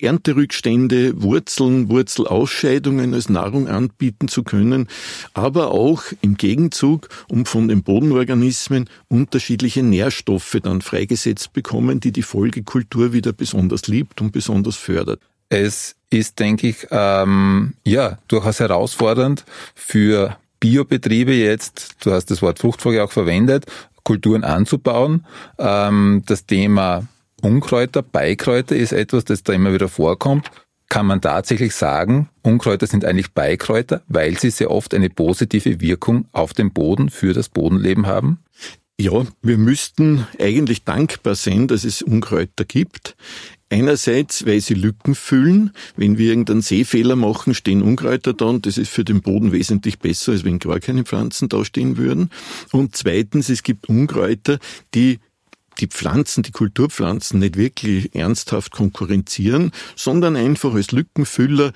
Ernterückstände, 0.02 1.22
Wurzeln, 1.22 1.88
Wurzelausscheidungen 1.90 3.14
als 3.14 3.30
Nahrung 3.30 3.68
anbieten 3.68 4.28
zu 4.28 4.44
können, 4.44 4.88
aber 5.36 5.72
auch 5.72 6.04
im 6.22 6.36
Gegenzug, 6.36 7.10
um 7.30 7.46
von 7.46 7.68
den 7.68 7.84
Bodenorganismen 7.84 8.90
unterschiedliche 9.08 9.84
Nährstoffe 9.84 10.58
dann 10.64 10.82
freigesetzt 10.82 11.54
bekommen, 11.54 12.00
die 12.00 12.12
die 12.12 12.24
Folgekultur 12.24 13.14
wieder 13.14 13.34
besonders 13.34 13.88
liebt 13.88 14.20
und 14.20 14.32
besonders 14.32 14.76
fördert. 14.76 15.22
Es 15.50 15.96
ist, 16.10 16.40
denke 16.40 16.70
ich, 16.70 16.88
ähm, 16.90 17.76
ja 17.86 18.18
durchaus 18.28 18.60
herausfordernd 18.60 19.46
für 19.76 20.36
Biobetriebe 20.60 21.34
jetzt, 21.34 21.98
du 22.04 22.12
hast 22.12 22.32
das 22.32 22.42
Wort 22.42 22.58
Fruchtfolge 22.58 23.04
auch 23.04 23.12
verwendet, 23.12 23.68
Kulturen 24.04 24.44
anzubauen. 24.44 25.26
Ähm, 25.60 26.24
das 26.26 26.48
Thema 26.48 27.08
Unkräuter, 27.46 28.02
Beikräuter 28.02 28.76
ist 28.76 28.92
etwas, 28.92 29.24
das 29.24 29.44
da 29.44 29.54
immer 29.54 29.72
wieder 29.72 29.88
vorkommt. 29.88 30.50
Kann 30.90 31.06
man 31.06 31.22
tatsächlich 31.22 31.76
sagen, 31.76 32.28
Unkräuter 32.42 32.88
sind 32.88 33.06
eigentlich 33.06 33.34
Beikräuter, 33.34 34.02
weil 34.08 34.36
sie 34.40 34.50
sehr 34.50 34.72
oft 34.72 34.96
eine 34.96 35.12
positive 35.12 35.80
Wirkung 35.80 36.26
auf 36.32 36.56
den 36.56 36.74
Boden 36.74 37.12
für 37.12 37.34
das 37.34 37.50
Bodenleben 37.50 38.08
haben? 38.08 38.40
Ja, 39.00 39.28
wir 39.44 39.60
müssten 39.60 40.26
eigentlich 40.40 40.86
dankbar 40.86 41.36
sein, 41.36 41.68
dass 41.68 41.84
es 41.84 42.02
Unkräuter 42.02 42.66
gibt. 42.66 43.16
Einerseits, 43.70 44.48
weil 44.48 44.62
sie 44.62 44.74
Lücken 44.74 45.14
füllen. 45.14 45.72
Wenn 45.96 46.18
wir 46.18 46.30
irgendeinen 46.30 46.62
Seefehler 46.62 47.16
machen, 47.16 47.54
stehen 47.54 47.84
Unkräuter 47.84 48.34
da 48.34 48.46
und 48.46 48.66
das 48.66 48.80
ist 48.80 48.90
für 48.90 49.04
den 49.04 49.22
Boden 49.22 49.52
wesentlich 49.52 50.00
besser, 50.00 50.32
als 50.32 50.46
wenn 50.46 50.58
gar 50.58 50.80
keine 50.80 51.04
Pflanzen 51.04 51.48
da 51.50 51.64
stehen 51.64 51.98
würden. 51.98 52.32
Und 52.72 52.96
zweitens, 52.96 53.50
es 53.50 53.62
gibt 53.62 53.88
Unkräuter, 53.88 54.58
die 54.96 55.20
die 55.80 55.88
Pflanzen, 55.88 56.44
die 56.44 56.52
Kulturpflanzen 56.52 57.40
nicht 57.40 57.58
wirklich 57.58 58.16
ernsthaft 58.16 58.72
konkurrenzieren, 58.72 59.72
sondern 59.96 60.36
einfach 60.36 60.74
als 60.74 60.92
Lückenfüller 60.92 61.74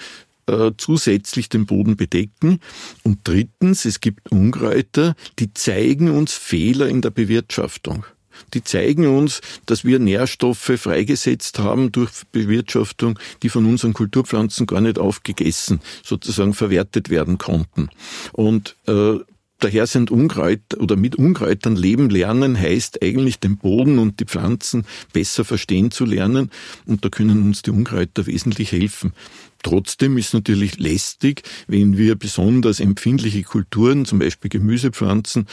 äh, 0.47 0.71
zusätzlich 0.77 1.49
den 1.49 1.65
Boden 1.65 1.95
bedecken. 1.95 2.59
Und 3.03 3.19
drittens, 3.23 3.85
es 3.85 4.01
gibt 4.01 4.31
Unkräuter, 4.31 5.15
die 5.37 5.53
zeigen 5.53 6.09
uns 6.09 6.33
Fehler 6.33 6.87
in 6.87 7.01
der 7.01 7.11
Bewirtschaftung. 7.11 8.05
Die 8.53 8.63
zeigen 8.63 9.07
uns, 9.07 9.41
dass 9.65 9.83
wir 9.83 9.99
Nährstoffe 9.99 10.71
freigesetzt 10.77 11.59
haben 11.59 11.91
durch 11.91 12.11
Bewirtschaftung, 12.31 13.19
die 13.43 13.49
von 13.49 13.65
unseren 13.65 13.93
Kulturpflanzen 13.93 14.65
gar 14.65 14.81
nicht 14.81 14.97
aufgegessen, 14.97 15.81
sozusagen 16.03 16.53
verwertet 16.53 17.09
werden 17.09 17.37
konnten. 17.37 17.89
Und 18.31 18.75
äh, 18.87 19.17
Daher 19.59 19.87
sind 19.87 20.09
Unkräuter 20.09 20.79
oder 20.79 20.95
mit 20.95 21.17
Unkräutern 21.17 21.75
leben 21.75 22.09
lernen 22.09 22.57
heißt 22.57 23.03
eigentlich 23.03 23.39
den 23.39 23.57
Boden 23.57 23.99
und 23.99 24.21
die 24.21 24.25
Pflanzen 24.25 24.85
besser 25.11 25.43
verstehen 25.43 25.91
zu 25.91 26.05
lernen 26.05 26.49
und 26.85 27.03
da 27.03 27.09
können 27.09 27.43
uns 27.43 27.61
die 27.61 27.71
Unkräuter 27.71 28.25
wesentlich 28.25 28.71
helfen. 28.71 29.13
Trotzdem 29.61 30.17
ist 30.17 30.33
natürlich 30.33 30.79
lästig, 30.79 31.43
wenn 31.67 31.97
wir 31.97 32.15
besonders 32.15 32.79
empfindliche 32.79 33.43
Kulturen, 33.43 34.05
zum 34.05 34.19
Beispiel 34.19 34.49
Gemüsepflanzen, 34.49 35.47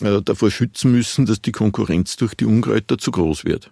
äh, 0.00 0.20
davor 0.20 0.50
schützen 0.50 0.90
müssen, 0.90 1.26
dass 1.26 1.40
die 1.40 1.52
Konkurrenz 1.52 2.16
durch 2.16 2.34
die 2.34 2.46
Unkräuter 2.46 2.98
zu 2.98 3.12
groß 3.12 3.44
wird. 3.44 3.70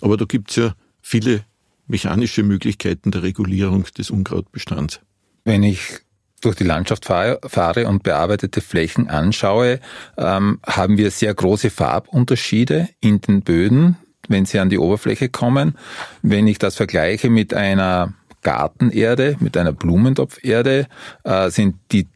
Aber 0.00 0.16
da 0.16 0.24
gibt's 0.24 0.54
ja 0.54 0.76
viele 1.00 1.44
mechanische 1.88 2.44
Möglichkeiten 2.44 3.10
der 3.10 3.24
Regulierung 3.24 3.84
des 3.98 4.10
Unkrautbestands. 4.10 5.00
Wenn 5.44 5.64
ich 5.64 5.98
durch 6.42 6.56
die 6.56 6.64
Landschaft 6.64 7.06
fahre 7.06 7.88
und 7.88 8.02
bearbeitete 8.02 8.60
Flächen 8.60 9.08
anschaue, 9.08 9.80
ähm, 10.18 10.60
haben 10.66 10.98
wir 10.98 11.10
sehr 11.10 11.32
große 11.32 11.70
Farbunterschiede 11.70 12.88
in 13.00 13.20
den 13.20 13.42
Böden, 13.42 13.96
wenn 14.28 14.44
sie 14.44 14.58
an 14.58 14.68
die 14.68 14.78
Oberfläche 14.78 15.28
kommen. 15.28 15.78
Wenn 16.20 16.46
ich 16.46 16.58
das 16.58 16.76
vergleiche 16.76 17.30
mit 17.30 17.54
einer 17.54 18.12
Gartenerde, 18.42 19.36
mit 19.40 19.56
einer 19.56 19.72
Blumentopferde, 19.72 20.88
äh, 21.24 21.50
sind 21.50 21.76
die 21.92 22.08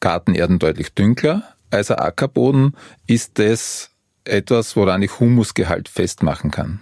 Gartenerden 0.00 0.58
deutlich 0.58 0.94
dünkler 0.94 1.42
als 1.70 1.90
ein 1.90 1.98
Ackerboden. 1.98 2.76
Ist 3.06 3.38
das 3.38 3.90
etwas, 4.24 4.76
woran 4.76 5.02
ich 5.02 5.18
Humusgehalt 5.20 5.88
festmachen 5.88 6.50
kann? 6.50 6.80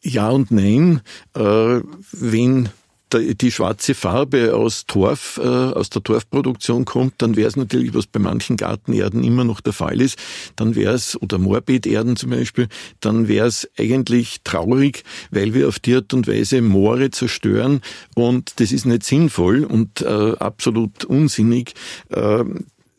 Ja 0.00 0.30
und 0.30 0.50
nein. 0.50 1.00
Äh, 1.34 1.80
wenn 2.12 2.68
die 3.18 3.50
schwarze 3.50 3.94
Farbe 3.94 4.54
aus 4.54 4.86
Torf, 4.86 5.40
äh, 5.42 5.46
aus 5.46 5.90
der 5.90 6.02
Torfproduktion 6.02 6.84
kommt, 6.84 7.14
dann 7.18 7.36
wäre 7.36 7.48
es 7.48 7.56
natürlich, 7.56 7.94
was 7.94 8.06
bei 8.06 8.20
manchen 8.20 8.56
Gartenerden 8.56 9.24
immer 9.24 9.44
noch 9.44 9.60
der 9.60 9.72
Fall 9.72 10.00
ist, 10.00 10.18
dann 10.56 10.74
wäre 10.74 10.94
es, 10.94 11.20
oder 11.20 11.38
Moorbeeterden 11.38 12.16
zum 12.16 12.30
Beispiel, 12.30 12.68
dann 13.00 13.28
wäre 13.28 13.46
es 13.46 13.68
eigentlich 13.78 14.40
traurig, 14.44 15.04
weil 15.30 15.54
wir 15.54 15.68
auf 15.68 15.78
die 15.78 15.94
Art 15.94 16.12
und 16.14 16.26
Weise 16.26 16.62
Moore 16.62 17.10
zerstören 17.10 17.80
und 18.14 18.60
das 18.60 18.72
ist 18.72 18.86
nicht 18.86 19.04
sinnvoll 19.04 19.64
und 19.64 20.00
äh, 20.02 20.32
absolut 20.38 21.04
unsinnig. 21.04 21.74
Äh, 22.10 22.44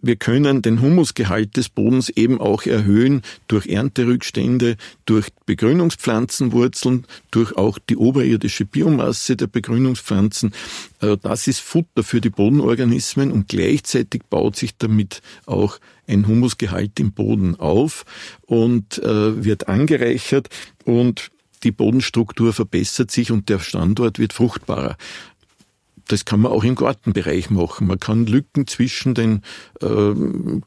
wir 0.06 0.18
können 0.18 0.62
den 0.62 0.82
Humusgehalt 0.82 1.58
des 1.58 1.70
Bodens 1.70 2.10
eben 2.10 2.40
auch 2.40 2.66
erhöhen 2.66 3.24
durch 3.48 3.68
Ernterückstände, 3.68 4.78
durch 5.06 5.30
Begrünungspflanzenwurzeln, 5.46 7.06
durch 7.32 7.58
auch 7.58 7.80
die 7.90 7.98
oberirdische 7.98 8.66
Biomasse 8.66 9.36
der 9.36 9.48
Begrünungspflanzen. 9.48 10.54
Äh, 11.02 11.18
das 11.22 11.48
ist 11.48 11.60
Futter 11.60 12.04
für 12.04 12.22
die 12.22 12.30
Bodenorganismen 12.30 13.32
und 13.32 13.48
gleichzeitig 13.48 14.22
baut 14.30 14.56
sich 14.56 14.78
damit 14.78 15.22
auch 15.46 15.80
ein 16.08 16.28
Humusgehalt 16.28 17.00
im 17.00 17.12
Boden 17.12 17.56
auf 17.56 18.06
und 18.42 19.00
äh, 19.00 19.44
wird 19.44 19.68
angereichert 19.68 20.50
und 20.84 21.32
die 21.64 21.72
Bodenstruktur 21.72 22.54
verbessert 22.54 23.10
sich 23.10 23.32
und 23.32 23.50
der 23.50 23.58
Standort 23.58 24.20
wird 24.20 24.34
fruchtbarer 24.34 24.98
das 26.08 26.26
kann 26.26 26.42
man 26.42 26.52
auch 26.52 26.64
im 26.64 26.76
Gartenbereich 26.76 27.50
machen. 27.50 27.88
Man 27.88 28.00
kann 28.00 28.26
Lücken 28.26 28.68
zwischen 28.68 29.14
den 29.14 29.42
äh, 29.82 30.14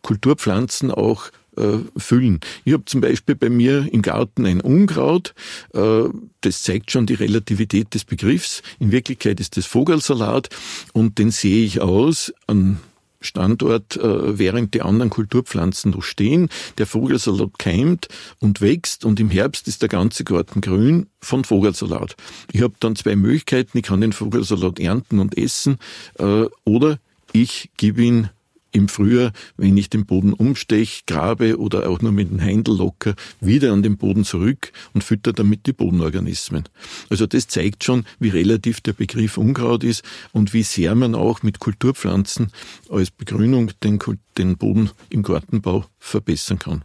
Kulturpflanzen 0.02 0.90
auch 0.90 1.30
äh, 1.56 1.78
füllen. 1.96 2.40
Ich 2.64 2.72
habe 2.72 2.84
zum 2.84 3.00
Beispiel 3.00 3.34
bei 3.34 3.50
mir 3.50 3.88
im 3.92 4.02
Garten 4.02 4.46
ein 4.46 4.60
Unkraut. 4.60 5.34
Äh, 5.74 6.04
das 6.40 6.62
zeigt 6.62 6.90
schon 6.90 7.06
die 7.06 7.14
Relativität 7.14 7.94
des 7.94 8.04
Begriffs. 8.04 8.62
In 8.78 8.92
Wirklichkeit 8.92 9.40
ist 9.40 9.56
das 9.56 9.66
Vogelsalat 9.66 10.48
und 10.92 11.18
den 11.18 11.30
sehe 11.30 11.64
ich 11.64 11.80
aus 11.80 12.32
an 12.46 12.78
Standort, 13.20 13.96
äh, 13.96 14.38
während 14.38 14.74
die 14.74 14.82
anderen 14.82 15.10
Kulturpflanzen 15.10 15.92
noch 15.92 16.02
stehen. 16.02 16.48
Der 16.78 16.86
Vogelsalat 16.86 17.58
keimt 17.58 18.08
und 18.38 18.60
wächst 18.60 19.04
und 19.04 19.18
im 19.20 19.30
Herbst 19.30 19.68
ist 19.68 19.82
der 19.82 19.88
ganze 19.88 20.24
Garten 20.24 20.60
grün 20.60 21.06
von 21.20 21.44
Vogelsalat. 21.44 22.16
Ich 22.52 22.62
habe 22.62 22.74
dann 22.80 22.96
zwei 22.96 23.16
Möglichkeiten. 23.16 23.78
Ich 23.78 23.84
kann 23.84 24.00
den 24.00 24.12
Vogelsalat 24.12 24.78
ernten 24.78 25.18
und 25.18 25.36
essen 25.36 25.78
äh, 26.18 26.46
oder 26.64 26.98
ich 27.32 27.70
gebe 27.76 28.02
ihn 28.02 28.30
im 28.72 28.88
Frühjahr, 28.88 29.32
wenn 29.56 29.76
ich 29.76 29.90
den 29.90 30.06
Boden 30.06 30.32
umstech, 30.32 31.04
grabe 31.06 31.58
oder 31.58 31.88
auch 31.88 32.00
nur 32.00 32.12
mit 32.12 32.30
dem 32.30 32.38
Händel 32.38 32.76
locker, 32.76 33.14
wieder 33.40 33.72
an 33.72 33.82
den 33.82 33.96
Boden 33.96 34.24
zurück 34.24 34.72
und 34.92 35.04
fütter 35.04 35.32
damit 35.32 35.66
die 35.66 35.72
Bodenorganismen. 35.72 36.64
Also 37.08 37.26
das 37.26 37.48
zeigt 37.48 37.84
schon, 37.84 38.04
wie 38.18 38.28
relativ 38.28 38.80
der 38.80 38.92
Begriff 38.92 39.38
Unkraut 39.38 39.84
ist 39.84 40.02
und 40.32 40.52
wie 40.52 40.62
sehr 40.62 40.94
man 40.94 41.14
auch 41.14 41.42
mit 41.42 41.58
Kulturpflanzen 41.58 42.52
als 42.90 43.10
Begrünung 43.10 43.70
den, 43.82 43.98
den 44.36 44.56
Boden 44.56 44.90
im 45.10 45.22
Gartenbau 45.22 45.86
verbessern 45.98 46.58
kann. 46.58 46.84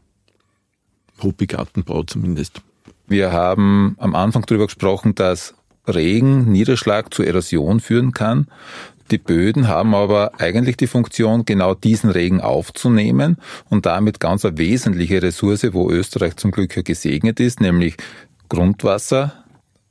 Hobbygartenbau 1.22 2.04
zumindest. 2.04 2.62
Wir 3.08 3.32
haben 3.32 3.96
am 4.00 4.16
Anfang 4.16 4.46
darüber 4.46 4.66
gesprochen, 4.66 5.16
dass 5.16 5.54
Regen, 5.88 6.52
Niederschlag 6.52 7.14
zur 7.14 7.28
Erosion 7.28 7.80
führen 7.80 8.14
kann. 8.14 8.48
Die 9.12 9.18
Böden 9.18 9.68
haben 9.68 9.94
aber 9.94 10.40
eigentlich 10.40 10.78
die 10.78 10.88
Funktion, 10.88 11.46
genau 11.46 11.76
diesen 11.76 12.10
Regen 12.10 12.42
aufzunehmen 12.42 13.38
und 13.70 13.86
damit 13.86 14.20
ganz 14.20 14.46
eine 14.46 14.58
wesentliche 14.58 15.22
Ressource, 15.22 15.74
wo 15.74 15.90
Österreich 15.90 16.36
zum 16.38 16.52
Glück 16.52 16.76
ja 16.76 16.82
gesegnet 16.82 17.40
ist, 17.40 17.62
nämlich 17.62 17.96
Grundwasser, 18.50 19.44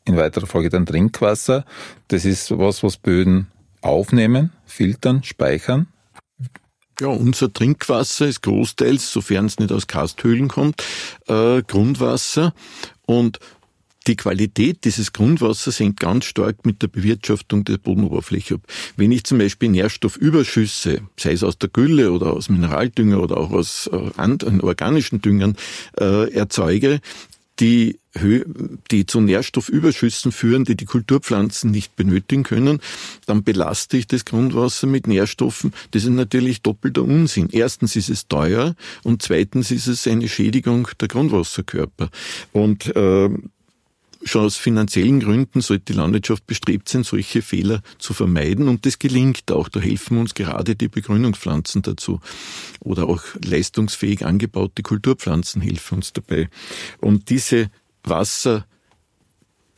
in 0.04 0.16
weiterer 0.16 0.46
Folge 0.46 0.70
dann 0.70 0.86
Trinkwasser. 0.86 1.64
Das 2.08 2.24
ist 2.24 2.56
was, 2.58 2.82
was 2.82 2.96
Böden 2.96 3.48
aufnehmen, 3.80 4.52
filtern, 4.66 5.22
speichern. 5.22 5.88
Ja, 7.00 7.08
unser 7.08 7.52
Trinkwasser 7.52 8.26
ist 8.26 8.42
großteils, 8.42 9.12
sofern 9.12 9.46
es 9.46 9.58
nicht 9.58 9.72
aus 9.72 9.86
Kasthöhlen 9.86 10.48
kommt, 10.48 10.84
äh, 11.26 11.62
Grundwasser. 11.62 12.54
Und 13.06 13.40
die 14.04 14.16
Qualität 14.16 14.84
dieses 14.84 15.12
Grundwassers 15.12 15.78
hängt 15.80 16.00
ganz 16.00 16.24
stark 16.24 16.64
mit 16.66 16.82
der 16.82 16.88
Bewirtschaftung 16.88 17.64
der 17.64 17.78
Bodenoberfläche 17.78 18.56
ab. 18.56 18.62
Wenn 18.96 19.12
ich 19.12 19.24
zum 19.24 19.38
Beispiel 19.38 19.68
Nährstoffüberschüsse, 19.70 21.02
sei 21.18 21.32
es 21.32 21.42
aus 21.42 21.58
der 21.58 21.68
Gülle 21.68 22.12
oder 22.12 22.32
aus 22.32 22.48
Mineraldünger 22.48 23.20
oder 23.22 23.36
auch 23.36 23.50
aus 23.50 23.88
äh, 23.92 24.58
organischen 24.60 25.22
Düngern, 25.22 25.56
äh, 25.98 26.32
erzeuge, 26.32 27.00
die, 27.60 27.98
die 28.90 29.06
zu 29.06 29.20
Nährstoffüberschüssen 29.20 30.32
führen, 30.32 30.64
die 30.64 30.74
die 30.74 30.84
Kulturpflanzen 30.84 31.70
nicht 31.70 31.96
benötigen 31.96 32.42
können, 32.42 32.80
dann 33.26 33.44
belaste 33.44 33.96
ich 33.96 34.06
das 34.06 34.24
Grundwasser 34.24 34.86
mit 34.86 35.06
Nährstoffen. 35.06 35.72
Das 35.92 36.04
ist 36.04 36.10
natürlich 36.10 36.62
doppelter 36.62 37.02
Unsinn. 37.02 37.48
Erstens 37.52 37.94
ist 37.94 38.08
es 38.08 38.26
teuer 38.26 38.74
und 39.02 39.22
zweitens 39.22 39.70
ist 39.70 39.86
es 39.86 40.06
eine 40.06 40.28
Schädigung 40.28 40.88
der 41.00 41.08
Grundwasserkörper. 41.08 42.10
Und 42.52 42.94
äh, 42.96 43.30
Schon 44.24 44.44
aus 44.44 44.56
finanziellen 44.56 45.20
Gründen 45.20 45.60
sollte 45.60 45.92
die 45.92 45.98
Landwirtschaft 45.98 46.46
bestrebt 46.46 46.88
sein, 46.88 47.02
solche 47.02 47.42
Fehler 47.42 47.82
zu 47.98 48.14
vermeiden 48.14 48.68
und 48.68 48.86
das 48.86 48.98
gelingt 48.98 49.50
auch. 49.50 49.68
Da 49.68 49.80
helfen 49.80 50.18
uns 50.18 50.34
gerade 50.34 50.76
die 50.76 50.88
Begrünungspflanzen 50.88 51.82
dazu. 51.82 52.20
Oder 52.80 53.08
auch 53.08 53.22
leistungsfähig 53.44 54.24
angebaute 54.24 54.82
Kulturpflanzen 54.82 55.60
helfen 55.60 55.96
uns 55.96 56.12
dabei. 56.12 56.48
Und 56.98 57.30
diese 57.30 57.70
Wasser 58.04 58.66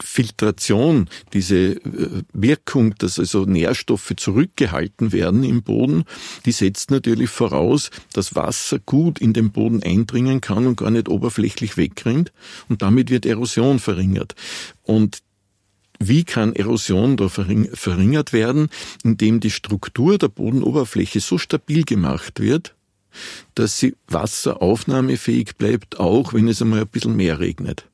Filtration, 0.04 1.08
diese 1.32 1.56
äh, 1.56 2.22
Wirkung, 2.34 2.94
dass 2.98 3.18
also 3.18 3.46
Nährstoffe 3.46 4.12
zurückgehalten 4.16 5.12
werden 5.12 5.42
im 5.44 5.62
Boden, 5.62 6.04
die 6.44 6.52
setzt 6.52 6.90
natürlich 6.90 7.30
voraus, 7.30 7.90
dass 8.12 8.34
Wasser 8.34 8.78
gut 8.78 9.18
in 9.18 9.32
den 9.32 9.50
Boden 9.50 9.82
eindringen 9.82 10.42
kann 10.42 10.66
und 10.66 10.76
gar 10.76 10.90
nicht 10.90 11.08
oberflächlich 11.08 11.78
wegrinnt 11.78 12.32
und 12.68 12.82
damit 12.82 13.10
wird 13.10 13.24
Erosion 13.24 13.78
verringert. 13.78 14.34
Und 14.82 15.22
wie 15.98 16.24
kann 16.24 16.54
Erosion 16.54 17.16
da 17.16 17.28
verringert 17.28 18.32
werden? 18.34 18.68
Indem 19.04 19.40
die 19.40 19.50
Struktur 19.50 20.18
der 20.18 20.28
Bodenoberfläche 20.28 21.20
so 21.20 21.38
stabil 21.38 21.84
gemacht 21.84 22.40
wird, 22.40 22.74
dass 23.54 23.78
sie 23.78 23.94
wasseraufnahmefähig 24.08 25.56
bleibt, 25.56 25.98
auch 25.98 26.34
wenn 26.34 26.48
es 26.48 26.60
einmal 26.60 26.80
ein 26.80 26.88
bisschen 26.88 27.16
mehr 27.16 27.38
regnet 27.38 27.86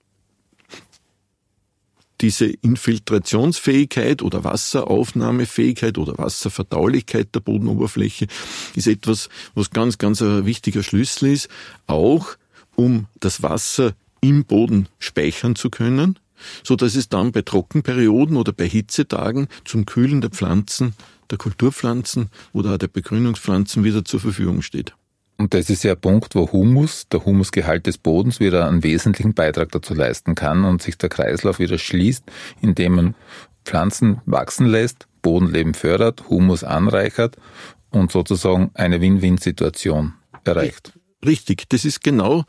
diese 2.20 2.46
Infiltrationsfähigkeit 2.46 4.22
oder 4.22 4.44
Wasseraufnahmefähigkeit 4.44 5.98
oder 5.98 6.18
Wasserverdaulichkeit 6.18 7.34
der 7.34 7.40
Bodenoberfläche 7.40 8.26
ist 8.74 8.86
etwas, 8.86 9.28
was 9.54 9.70
ganz, 9.70 9.98
ganz 9.98 10.20
ein 10.20 10.46
wichtiger 10.46 10.82
Schlüssel 10.82 11.32
ist, 11.32 11.48
auch 11.86 12.36
um 12.76 13.06
das 13.20 13.42
Wasser 13.42 13.94
im 14.20 14.44
Boden 14.44 14.88
speichern 14.98 15.56
zu 15.56 15.70
können, 15.70 16.18
so 16.62 16.76
dass 16.76 16.94
es 16.94 17.08
dann 17.08 17.32
bei 17.32 17.42
Trockenperioden 17.42 18.36
oder 18.36 18.52
bei 18.52 18.68
Hitzetagen 18.68 19.48
zum 19.64 19.86
Kühlen 19.86 20.20
der 20.20 20.30
Pflanzen, 20.30 20.94
der 21.30 21.38
Kulturpflanzen 21.38 22.30
oder 22.52 22.74
auch 22.74 22.78
der 22.78 22.88
Begrünungspflanzen 22.88 23.84
wieder 23.84 24.04
zur 24.04 24.20
Verfügung 24.20 24.62
steht. 24.62 24.94
Und 25.40 25.54
das 25.54 25.70
ist 25.70 25.84
ja 25.84 25.92
ein 25.92 26.00
Punkt, 26.00 26.34
wo 26.34 26.52
Humus, 26.52 27.08
der 27.08 27.24
Humusgehalt 27.24 27.86
des 27.86 27.96
Bodens, 27.96 28.40
wieder 28.40 28.68
einen 28.68 28.82
wesentlichen 28.82 29.32
Beitrag 29.32 29.72
dazu 29.72 29.94
leisten 29.94 30.34
kann 30.34 30.66
und 30.66 30.82
sich 30.82 30.98
der 30.98 31.08
Kreislauf 31.08 31.58
wieder 31.58 31.78
schließt, 31.78 32.24
indem 32.60 32.96
man 32.96 33.14
Pflanzen 33.64 34.20
wachsen 34.26 34.66
lässt, 34.66 35.08
Bodenleben 35.22 35.72
fördert, 35.72 36.28
Humus 36.28 36.62
anreichert 36.62 37.38
und 37.88 38.12
sozusagen 38.12 38.70
eine 38.74 39.00
Win-Win-Situation 39.00 40.12
erreicht. 40.44 40.92
Richtig, 41.24 41.70
das 41.70 41.86
ist 41.86 42.02
genau 42.02 42.44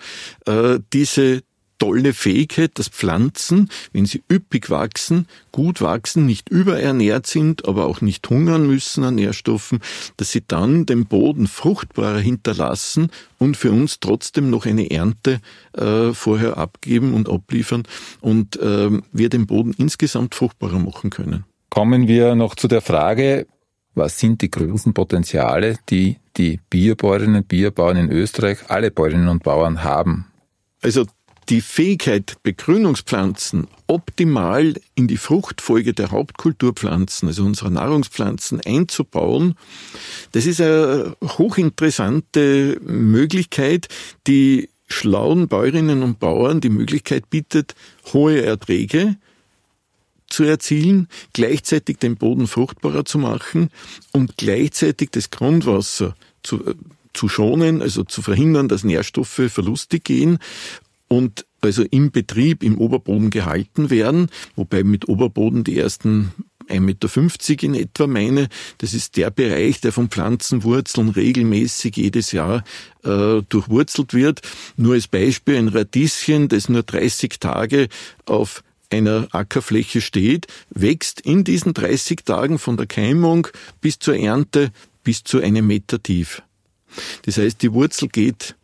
äh, 0.45 0.79
diese 0.91 1.43
tolle 1.81 2.13
Fähigkeit, 2.13 2.77
dass 2.77 2.89
Pflanzen, 2.89 3.67
wenn 3.91 4.05
sie 4.05 4.21
üppig 4.31 4.69
wachsen, 4.69 5.27
gut 5.51 5.81
wachsen, 5.81 6.27
nicht 6.27 6.47
überernährt 6.49 7.25
sind, 7.25 7.67
aber 7.67 7.87
auch 7.87 8.01
nicht 8.01 8.29
hungern 8.29 8.67
müssen 8.67 9.03
an 9.03 9.15
Nährstoffen, 9.15 9.79
dass 10.15 10.31
sie 10.31 10.43
dann 10.47 10.85
den 10.85 11.07
Boden 11.07 11.47
fruchtbarer 11.47 12.19
hinterlassen 12.19 13.09
und 13.39 13.57
für 13.57 13.71
uns 13.71 13.99
trotzdem 13.99 14.51
noch 14.51 14.67
eine 14.67 14.91
Ernte 14.91 15.39
äh, 15.75 16.13
vorher 16.13 16.57
abgeben 16.57 17.15
und 17.15 17.27
abliefern 17.27 17.81
und 18.19 18.57
äh, 18.57 18.91
wir 19.11 19.29
den 19.29 19.47
Boden 19.47 19.73
insgesamt 19.75 20.35
fruchtbarer 20.35 20.77
machen 20.77 21.09
können. 21.09 21.45
Kommen 21.71 22.07
wir 22.07 22.35
noch 22.35 22.53
zu 22.53 22.67
der 22.67 22.81
Frage, 22.81 23.47
was 23.95 24.19
sind 24.19 24.43
die 24.43 24.51
großen 24.51 24.93
Potenziale, 24.93 25.79
die 25.89 26.17
die 26.37 26.59
Bierbäuerinnen 26.69 27.37
und 27.37 27.47
Bierbauern 27.47 27.97
in 27.97 28.11
Österreich, 28.11 28.69
alle 28.69 28.91
Bäuerinnen 28.91 29.29
und 29.29 29.41
Bauern 29.41 29.83
haben? 29.83 30.27
Also 30.83 31.05
die 31.49 31.61
Fähigkeit, 31.61 32.37
Begrünungspflanzen 32.43 33.67
optimal 33.87 34.75
in 34.95 35.07
die 35.07 35.17
Fruchtfolge 35.17 35.93
der 35.93 36.11
Hauptkulturpflanzen, 36.11 37.27
also 37.27 37.43
unserer 37.43 37.69
Nahrungspflanzen, 37.69 38.61
einzubauen, 38.65 39.55
das 40.31 40.45
ist 40.45 40.61
eine 40.61 41.15
hochinteressante 41.23 42.79
Möglichkeit, 42.81 43.87
die 44.27 44.69
schlauen 44.87 45.47
Bäuerinnen 45.47 46.03
und 46.03 46.19
Bauern 46.19 46.61
die 46.61 46.69
Möglichkeit 46.69 47.29
bietet, 47.29 47.75
hohe 48.13 48.41
Erträge 48.41 49.17
zu 50.31 50.43
erzielen, 50.43 51.07
gleichzeitig 51.33 51.97
den 51.97 52.15
Boden 52.15 52.47
fruchtbarer 52.47 53.05
zu 53.05 53.17
machen 53.17 53.69
und 54.11 54.37
gleichzeitig 54.37 55.09
das 55.11 55.29
Grundwasser 55.29 56.15
zu, 56.43 56.65
äh, 56.65 56.75
zu 57.13 57.27
schonen, 57.27 57.81
also 57.81 58.03
zu 58.03 58.21
verhindern, 58.21 58.69
dass 58.69 58.83
Nährstoffe 58.85 59.41
verlustig 59.49 60.05
gehen 60.05 60.39
und 61.11 61.45
also 61.59 61.83
im 61.83 62.11
Betrieb 62.11 62.63
im 62.63 62.77
Oberboden 62.77 63.31
gehalten 63.31 63.89
werden, 63.89 64.29
wobei 64.55 64.85
mit 64.85 65.09
Oberboden 65.09 65.65
die 65.65 65.77
ersten 65.77 66.31
1,50 66.69 66.79
Meter 66.79 67.63
in 67.63 67.75
etwa 67.75 68.07
meine. 68.07 68.47
Das 68.77 68.93
ist 68.93 69.17
der 69.17 69.29
Bereich, 69.29 69.81
der 69.81 69.91
von 69.91 70.07
Pflanzenwurzeln 70.07 71.09
regelmäßig 71.09 71.97
jedes 71.97 72.31
Jahr 72.31 72.63
äh, 73.03 73.41
durchwurzelt 73.49 74.13
wird. 74.13 74.39
Nur 74.77 74.93
als 74.93 75.09
Beispiel 75.09 75.57
ein 75.57 75.67
Radieschen, 75.67 76.47
das 76.47 76.69
nur 76.69 76.83
30 76.83 77.41
Tage 77.41 77.89
auf 78.25 78.63
einer 78.89 79.27
Ackerfläche 79.31 79.99
steht, 79.99 80.47
wächst 80.69 81.19
in 81.19 81.43
diesen 81.43 81.73
30 81.73 82.23
Tagen 82.23 82.57
von 82.57 82.77
der 82.77 82.87
Keimung 82.87 83.49
bis 83.81 83.99
zur 83.99 84.15
Ernte 84.15 84.71
bis 85.03 85.25
zu 85.25 85.41
einem 85.41 85.67
Meter 85.67 86.01
tief. 86.01 86.41
Das 87.23 87.37
heißt, 87.37 87.61
die 87.61 87.73
Wurzel 87.73 88.07
geht 88.07 88.55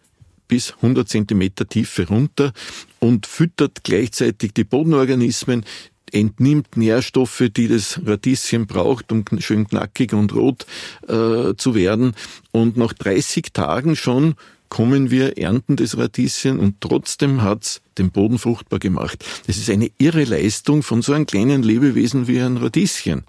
bis 0.47 0.73
100 0.75 1.07
Zentimeter 1.07 1.67
Tiefe 1.67 2.07
runter 2.07 2.53
und 2.99 3.25
füttert 3.25 3.83
gleichzeitig 3.83 4.53
die 4.53 4.63
Bodenorganismen, 4.63 5.65
entnimmt 6.11 6.77
Nährstoffe, 6.77 7.43
die 7.55 7.67
das 7.67 7.99
Radieschen 8.05 8.65
braucht, 8.65 9.11
um 9.11 9.25
schön 9.39 9.67
knackig 9.67 10.13
und 10.13 10.33
rot 10.33 10.65
äh, 11.07 11.53
zu 11.57 11.75
werden. 11.75 12.13
Und 12.51 12.77
nach 12.77 12.93
30 12.93 13.51
Tagen 13.53 13.95
schon 13.95 14.35
kommen 14.69 15.11
wir, 15.11 15.37
ernten 15.37 15.75
das 15.75 15.97
Radieschen 15.97 16.59
und 16.59 16.81
trotzdem 16.81 17.41
hat's 17.41 17.81
den 17.97 18.11
Boden 18.11 18.37
fruchtbar 18.37 18.79
gemacht. 18.79 19.25
Das 19.47 19.57
ist 19.57 19.69
eine 19.69 19.89
irre 19.97 20.23
Leistung 20.23 20.83
von 20.83 21.01
so 21.01 21.13
einem 21.13 21.25
kleinen 21.25 21.63
Lebewesen 21.63 22.27
wie 22.27 22.39
ein 22.39 22.57
Radieschen. 22.57 23.23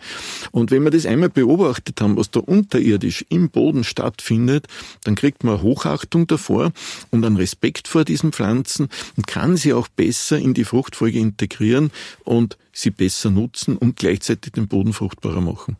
Und 0.50 0.70
wenn 0.70 0.84
wir 0.84 0.90
das 0.90 1.06
einmal 1.06 1.30
beobachtet 1.30 2.00
haben, 2.00 2.16
was 2.16 2.30
da 2.30 2.40
unterirdisch 2.40 3.24
im 3.28 3.50
Boden 3.50 3.84
stattfindet, 3.84 4.66
dann 5.04 5.14
kriegt 5.14 5.44
man 5.44 5.62
Hochachtung 5.62 6.26
davor 6.26 6.72
und 7.10 7.24
einen 7.24 7.36
Respekt 7.36 7.88
vor 7.88 8.04
diesen 8.04 8.32
Pflanzen 8.32 8.88
und 9.16 9.26
kann 9.26 9.56
sie 9.56 9.72
auch 9.72 9.88
besser 9.88 10.38
in 10.38 10.54
die 10.54 10.64
Fruchtfolge 10.64 11.18
integrieren 11.18 11.90
und 12.24 12.58
sie 12.72 12.90
besser 12.90 13.30
nutzen 13.30 13.76
und 13.76 13.96
gleichzeitig 13.96 14.52
den 14.52 14.68
Boden 14.68 14.92
fruchtbarer 14.92 15.40
machen. 15.40 15.76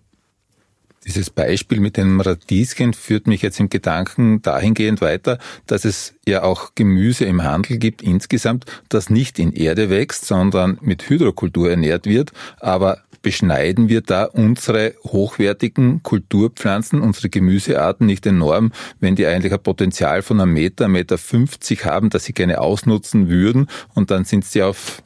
Dieses 1.09 1.31
Beispiel 1.31 1.81
mit 1.81 1.97
dem 1.97 2.21
Radieschen 2.21 2.93
führt 2.93 3.27
mich 3.27 3.41
jetzt 3.41 3.59
im 3.61 3.71
Gedanken 3.71 4.43
dahingehend 4.43 5.01
weiter, 5.01 5.39
dass 5.67 5.87
es 5.87 6.15
ja 6.27 6.43
auch 6.43 6.75
Gemüse 6.75 7.25
im 7.25 7.45
Handel 7.45 7.79
gibt 7.79 8.03
insgesamt, 8.03 8.67
das 8.91 9.09
nicht 9.09 9.39
in 9.39 9.53
Erde 9.55 9.89
wächst, 9.89 10.27
sondern 10.27 10.77
mit 10.83 11.09
Hydrokultur 11.09 11.71
ernährt 11.71 12.05
wird. 12.05 12.33
Aber 12.61 12.99
beschneiden 13.23 13.89
wir 13.89 14.03
da 14.03 14.25
unsere 14.25 14.95
hochwertigen 15.03 16.03
Kulturpflanzen, 16.03 17.01
unsere 17.01 17.31
Gemüsearten 17.31 18.07
nicht 18.07 18.27
enorm, 18.27 18.73
wenn 19.01 19.17
die 19.17 19.27
eigentlich 19.27 19.55
ein 19.55 19.63
Potenzial 19.63 20.21
von 20.21 20.41
einem 20.43 20.53
Meter, 20.53 20.89
Meter 20.89 21.17
50 21.17 21.87
haben, 21.87 22.11
dass 22.11 22.25
sie 22.25 22.35
gerne 22.35 22.61
ausnutzen 22.61 23.31
würden 23.31 23.69
und 23.95 24.11
dann 24.11 24.25
sind 24.25 24.45
sie 24.45 24.63
auf 24.63 25.03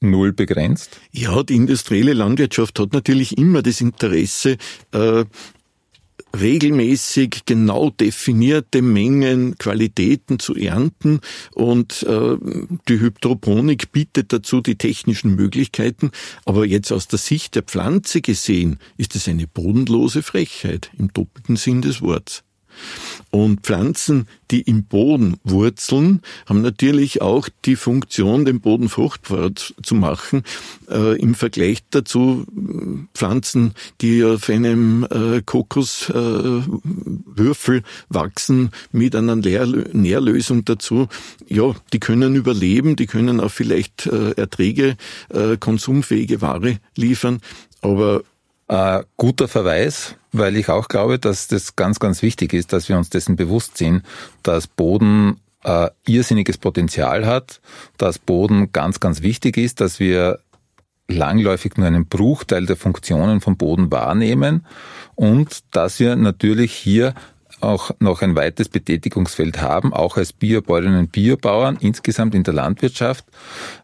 null 0.00 0.32
begrenzt? 0.32 0.98
Ja, 1.12 1.42
die 1.42 1.56
industrielle 1.56 2.14
Landwirtschaft 2.14 2.78
hat 2.78 2.92
natürlich 2.92 3.38
immer 3.38 3.62
das 3.62 3.80
Interesse, 3.80 4.56
äh, 4.92 5.24
regelmäßig 6.38 7.42
genau 7.44 7.90
definierte 7.90 8.82
Mengen, 8.82 9.58
Qualitäten 9.58 10.38
zu 10.38 10.54
ernten 10.54 11.20
und 11.54 12.02
äh, 12.04 12.36
die 12.88 13.00
Hydroponik 13.00 13.92
bietet 13.92 14.32
dazu 14.32 14.60
die 14.60 14.76
technischen 14.76 15.34
Möglichkeiten. 15.34 16.10
Aber 16.44 16.66
jetzt 16.66 16.92
aus 16.92 17.08
der 17.08 17.18
Sicht 17.18 17.54
der 17.54 17.62
Pflanze 17.62 18.20
gesehen 18.20 18.78
ist 18.96 19.16
es 19.16 19.28
eine 19.28 19.46
bodenlose 19.46 20.22
Frechheit 20.22 20.90
im 20.98 21.12
doppelten 21.12 21.56
Sinn 21.56 21.82
des 21.82 22.00
Wortes. 22.00 22.44
Und 23.30 23.60
Pflanzen, 23.60 24.26
die 24.50 24.62
im 24.62 24.84
Boden 24.84 25.36
wurzeln, 25.44 26.22
haben 26.46 26.62
natürlich 26.62 27.20
auch 27.22 27.48
die 27.64 27.76
Funktion, 27.76 28.44
den 28.44 28.60
Boden 28.60 28.88
fruchtbar 28.88 29.52
zu 29.54 29.94
machen. 29.94 30.42
Äh, 30.90 31.16
Im 31.20 31.36
Vergleich 31.36 31.84
dazu 31.90 32.44
Pflanzen, 33.14 33.74
die 34.00 34.24
auf 34.24 34.48
einem 34.48 35.04
äh, 35.04 35.42
Kokoswürfel 35.42 37.76
äh, 37.76 37.82
wachsen, 38.08 38.70
mit 38.92 39.14
einer 39.14 39.36
Lehr 39.36 39.66
Nährlösung 39.66 40.64
dazu, 40.64 41.06
ja, 41.48 41.74
die 41.92 42.00
können 42.00 42.34
überleben, 42.34 42.96
die 42.96 43.06
können 43.06 43.38
auch 43.40 43.52
vielleicht 43.52 44.06
äh, 44.06 44.32
Erträge, 44.32 44.96
äh, 45.28 45.56
konsumfähige 45.56 46.40
Ware 46.40 46.80
liefern. 46.96 47.40
Aber 47.82 48.22
äh, 48.70 49.02
guter 49.16 49.48
Verweis, 49.48 50.14
weil 50.30 50.56
ich 50.56 50.68
auch 50.68 50.86
glaube, 50.86 51.18
dass 51.18 51.48
das 51.48 51.74
ganz, 51.74 51.98
ganz 51.98 52.22
wichtig 52.22 52.52
ist, 52.52 52.72
dass 52.72 52.88
wir 52.88 52.96
uns 52.96 53.10
dessen 53.10 53.34
bewusst 53.34 53.76
sind, 53.76 54.04
dass 54.44 54.68
Boden 54.68 55.40
äh, 55.64 55.88
irrsinniges 56.06 56.56
Potenzial 56.56 57.26
hat, 57.26 57.60
dass 57.98 58.20
Boden 58.20 58.70
ganz, 58.70 59.00
ganz 59.00 59.22
wichtig 59.22 59.56
ist, 59.56 59.80
dass 59.80 59.98
wir 59.98 60.38
langläufig 61.08 61.76
nur 61.76 61.88
einen 61.88 62.06
Bruchteil 62.06 62.64
der 62.66 62.76
Funktionen 62.76 63.40
vom 63.40 63.56
Boden 63.56 63.90
wahrnehmen 63.90 64.64
und 65.16 65.64
dass 65.72 65.98
wir 65.98 66.14
natürlich 66.14 66.72
hier 66.72 67.14
auch 67.60 67.90
noch 67.98 68.22
ein 68.22 68.36
weites 68.36 68.68
Betätigungsfeld 68.68 69.60
haben, 69.60 69.92
auch 69.92 70.16
als 70.16 70.32
Biobäuerinnen 70.32 71.00
und 71.00 71.12
Biobauern 71.12 71.76
insgesamt 71.80 72.36
in 72.36 72.44
der 72.44 72.54
Landwirtschaft. 72.54 73.24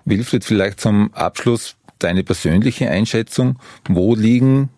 Wilfried, 0.05 0.45
vielleicht 0.45 0.81
zum 0.81 1.13
Abschluss 1.13 1.75
deine 1.99 2.23
persönliche 2.23 2.89
Einschätzung. 2.89 3.59
Wo 3.89 4.15
liegen 4.15 4.71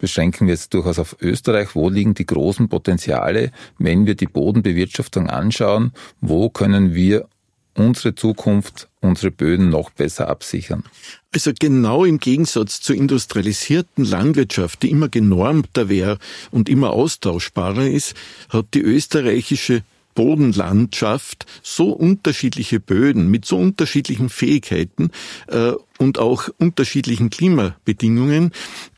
beschränken 0.00 0.46
wir 0.46 0.54
jetzt 0.54 0.74
durchaus 0.74 0.98
auf 0.98 1.16
Österreich. 1.20 1.74
Wo 1.74 1.88
liegen 1.88 2.14
die 2.14 2.26
großen 2.26 2.68
Potenziale, 2.68 3.52
wenn 3.78 4.06
wir 4.06 4.14
die 4.14 4.26
Bodenbewirtschaftung 4.26 5.28
anschauen? 5.28 5.92
Wo 6.20 6.48
können 6.48 6.94
wir 6.94 7.28
unsere 7.76 8.14
Zukunft, 8.14 8.88
unsere 9.00 9.30
Böden 9.30 9.68
noch 9.68 9.90
besser 9.90 10.28
absichern? 10.28 10.84
Also 11.32 11.52
genau 11.58 12.04
im 12.04 12.18
Gegensatz 12.18 12.80
zur 12.80 12.96
industrialisierten 12.96 14.04
Landwirtschaft, 14.04 14.82
die 14.82 14.90
immer 14.90 15.08
genormter 15.08 15.88
wäre 15.88 16.18
und 16.50 16.68
immer 16.68 16.90
austauschbarer 16.90 17.86
ist, 17.86 18.14
hat 18.48 18.66
die 18.74 18.80
österreichische 18.80 19.82
Bodenlandschaft 20.20 21.46
so 21.62 21.92
unterschiedliche 21.92 22.78
Böden 22.78 23.30
mit 23.30 23.46
so 23.46 23.56
unterschiedlichen 23.56 24.28
Fähigkeiten 24.28 25.12
äh, 25.46 25.72
und 25.96 26.18
auch 26.18 26.50
unterschiedlichen 26.58 27.30
Klimabedingungen, 27.30 28.52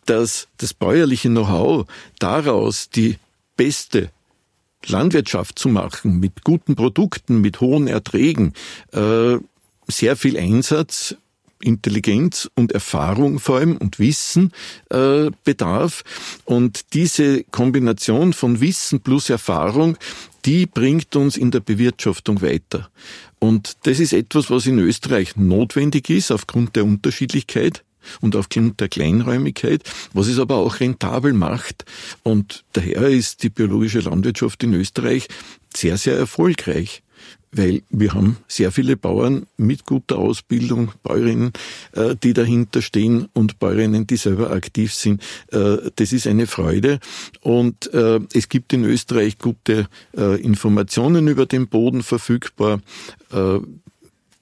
dass 0.05 0.49
das 0.57 0.75
bäuerliche 0.75 1.29
Know-how 1.29 1.87
daraus 2.19 2.91
die 2.91 3.19
beste 3.57 4.11
Landwirtschaft 4.85 5.61
zu 5.61 5.69
machen, 5.69 6.19
mit 6.19 6.43
guten 6.43 6.75
Produkten, 6.75 7.41
mit 7.41 7.61
hohen 7.61 7.87
Erträgen, 7.87 8.53
äh, 8.91 9.37
sehr 9.87 10.17
viel 10.17 10.37
Einsatz, 10.37 11.15
Intelligenz 11.63 12.51
und 12.55 12.73
Erfahrung 12.73 13.39
vor 13.39 13.59
allem 13.59 13.77
und 13.77 13.99
Wissen 13.99 14.53
äh, 14.91 15.31
bedarf. 15.45 16.03
Und 16.45 16.93
diese 16.95 17.45
Kombination 17.45 18.33
von 18.33 18.61
Wissen 18.61 19.01
plus 19.01 19.31
Erfahrung, 19.31 19.97
die 20.45 20.67
bringt 20.67 21.15
uns 21.17 21.37
in 21.37 21.51
der 21.51 21.61
Bewirtschaftung 21.61 22.43
weiter. 22.43 22.91
Und 23.39 23.77
das 23.85 24.01
ist 24.01 24.13
etwas, 24.13 24.51
was 24.51 24.67
in 24.67 24.79
Österreich 24.79 25.37
notwendig 25.37 26.11
ist 26.11 26.31
aufgrund 26.31 26.77
der 26.77 26.85
Unterschiedlichkeit 26.85 27.85
und 28.21 28.37
aufgrund 28.37 28.81
der 28.81 28.89
Kleinräumigkeit, 28.89 29.83
was 30.13 30.27
es 30.27 30.39
aber 30.39 30.57
auch 30.57 30.81
rentabel 30.81 31.33
macht. 31.33 31.85
Und 32.23 32.65
daher 32.73 33.09
ist 33.09 33.43
die 33.43 33.51
biologische 33.51 34.01
Landwirtschaft 34.01 34.63
in 34.65 34.75
Österreich 34.75 35.29
sehr, 35.75 35.97
sehr 35.97 36.17
erfolgreich 36.17 37.03
weil 37.55 37.83
wir 37.91 38.15
haben 38.15 38.39
sehr 38.49 38.73
viele 38.73 38.97
Bauern 38.97 39.47
mit 39.57 39.85
guter 39.85 40.19
Ausbildung, 40.19 40.93
Bäuerinnen, 41.03 41.53
äh, 41.93 42.17
die 42.21 42.33
dahinter 42.33 42.81
stehen 42.81 43.29
und 43.35 43.59
Bäuerinnen, 43.59 44.07
die 44.07 44.17
selber 44.17 44.51
aktiv 44.51 44.95
sind. 44.95 45.23
Äh, 45.53 45.77
das 45.97 46.13
ist 46.13 46.27
eine 46.27 46.47
Freude 46.47 46.99
und 47.43 47.93
äh, 47.93 48.21
es 48.33 48.49
gibt 48.49 48.73
in 48.73 48.85
Österreich 48.85 49.39
gute 49.39 49.89
Informationen 50.13 51.29
über 51.29 51.47
den 51.47 51.69
Boden 51.69 52.03
verfügbar 52.03 52.81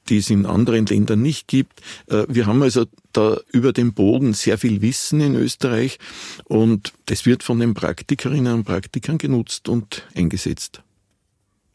die 0.09 0.18
es 0.18 0.31
in 0.31 0.46
anderen 0.46 0.87
Ländern 0.87 1.23
nicht 1.23 1.46
gibt. 1.49 1.81
Wir 2.07 2.46
haben 2.46 2.62
also 2.62 2.87
da 3.12 3.38
über 3.53 3.73
den 3.73 3.92
Boden 3.94 4.33
sehr 4.33 4.59
viel 4.59 4.83
Wissen 4.83 5.20
in 5.20 5.35
Österreich 5.35 5.99
und 6.44 6.92
das 7.07 7.27
wird 7.27 7.42
von 7.42 7.61
den 7.61 7.75
Praktikerinnen 7.75 8.55
und 8.55 8.64
Praktikern 8.64 9.18
genutzt 9.18 9.68
und 9.68 10.07
eingesetzt. 10.14 10.83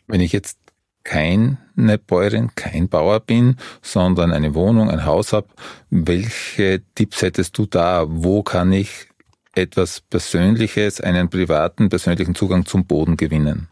Wenn 0.08 0.22
ich 0.22 0.34
jetzt 0.34 0.58
keine 1.06 1.58
Bäuerin, 2.06 2.52
kein 2.56 2.90
Bauer 2.90 3.22
bin, 3.22 3.56
sondern 3.82 4.34
eine 4.34 4.54
Wohnung, 4.54 4.90
ein 4.90 5.06
Haus 5.06 5.32
habe, 5.32 5.48
welche 5.90 6.82
Tipps 6.96 7.22
hättest 7.22 7.58
du 7.58 7.66
da? 7.66 8.06
Wo 8.10 8.44
kann 8.44 8.74
ich 8.74 9.08
etwas 9.56 10.02
Persönliches, 10.02 11.02
einen 11.02 11.30
privaten, 11.30 11.90
persönlichen 11.90 12.36
Zugang 12.36 12.66
zum 12.66 12.86
Boden 12.86 13.18
gewinnen? 13.18 13.68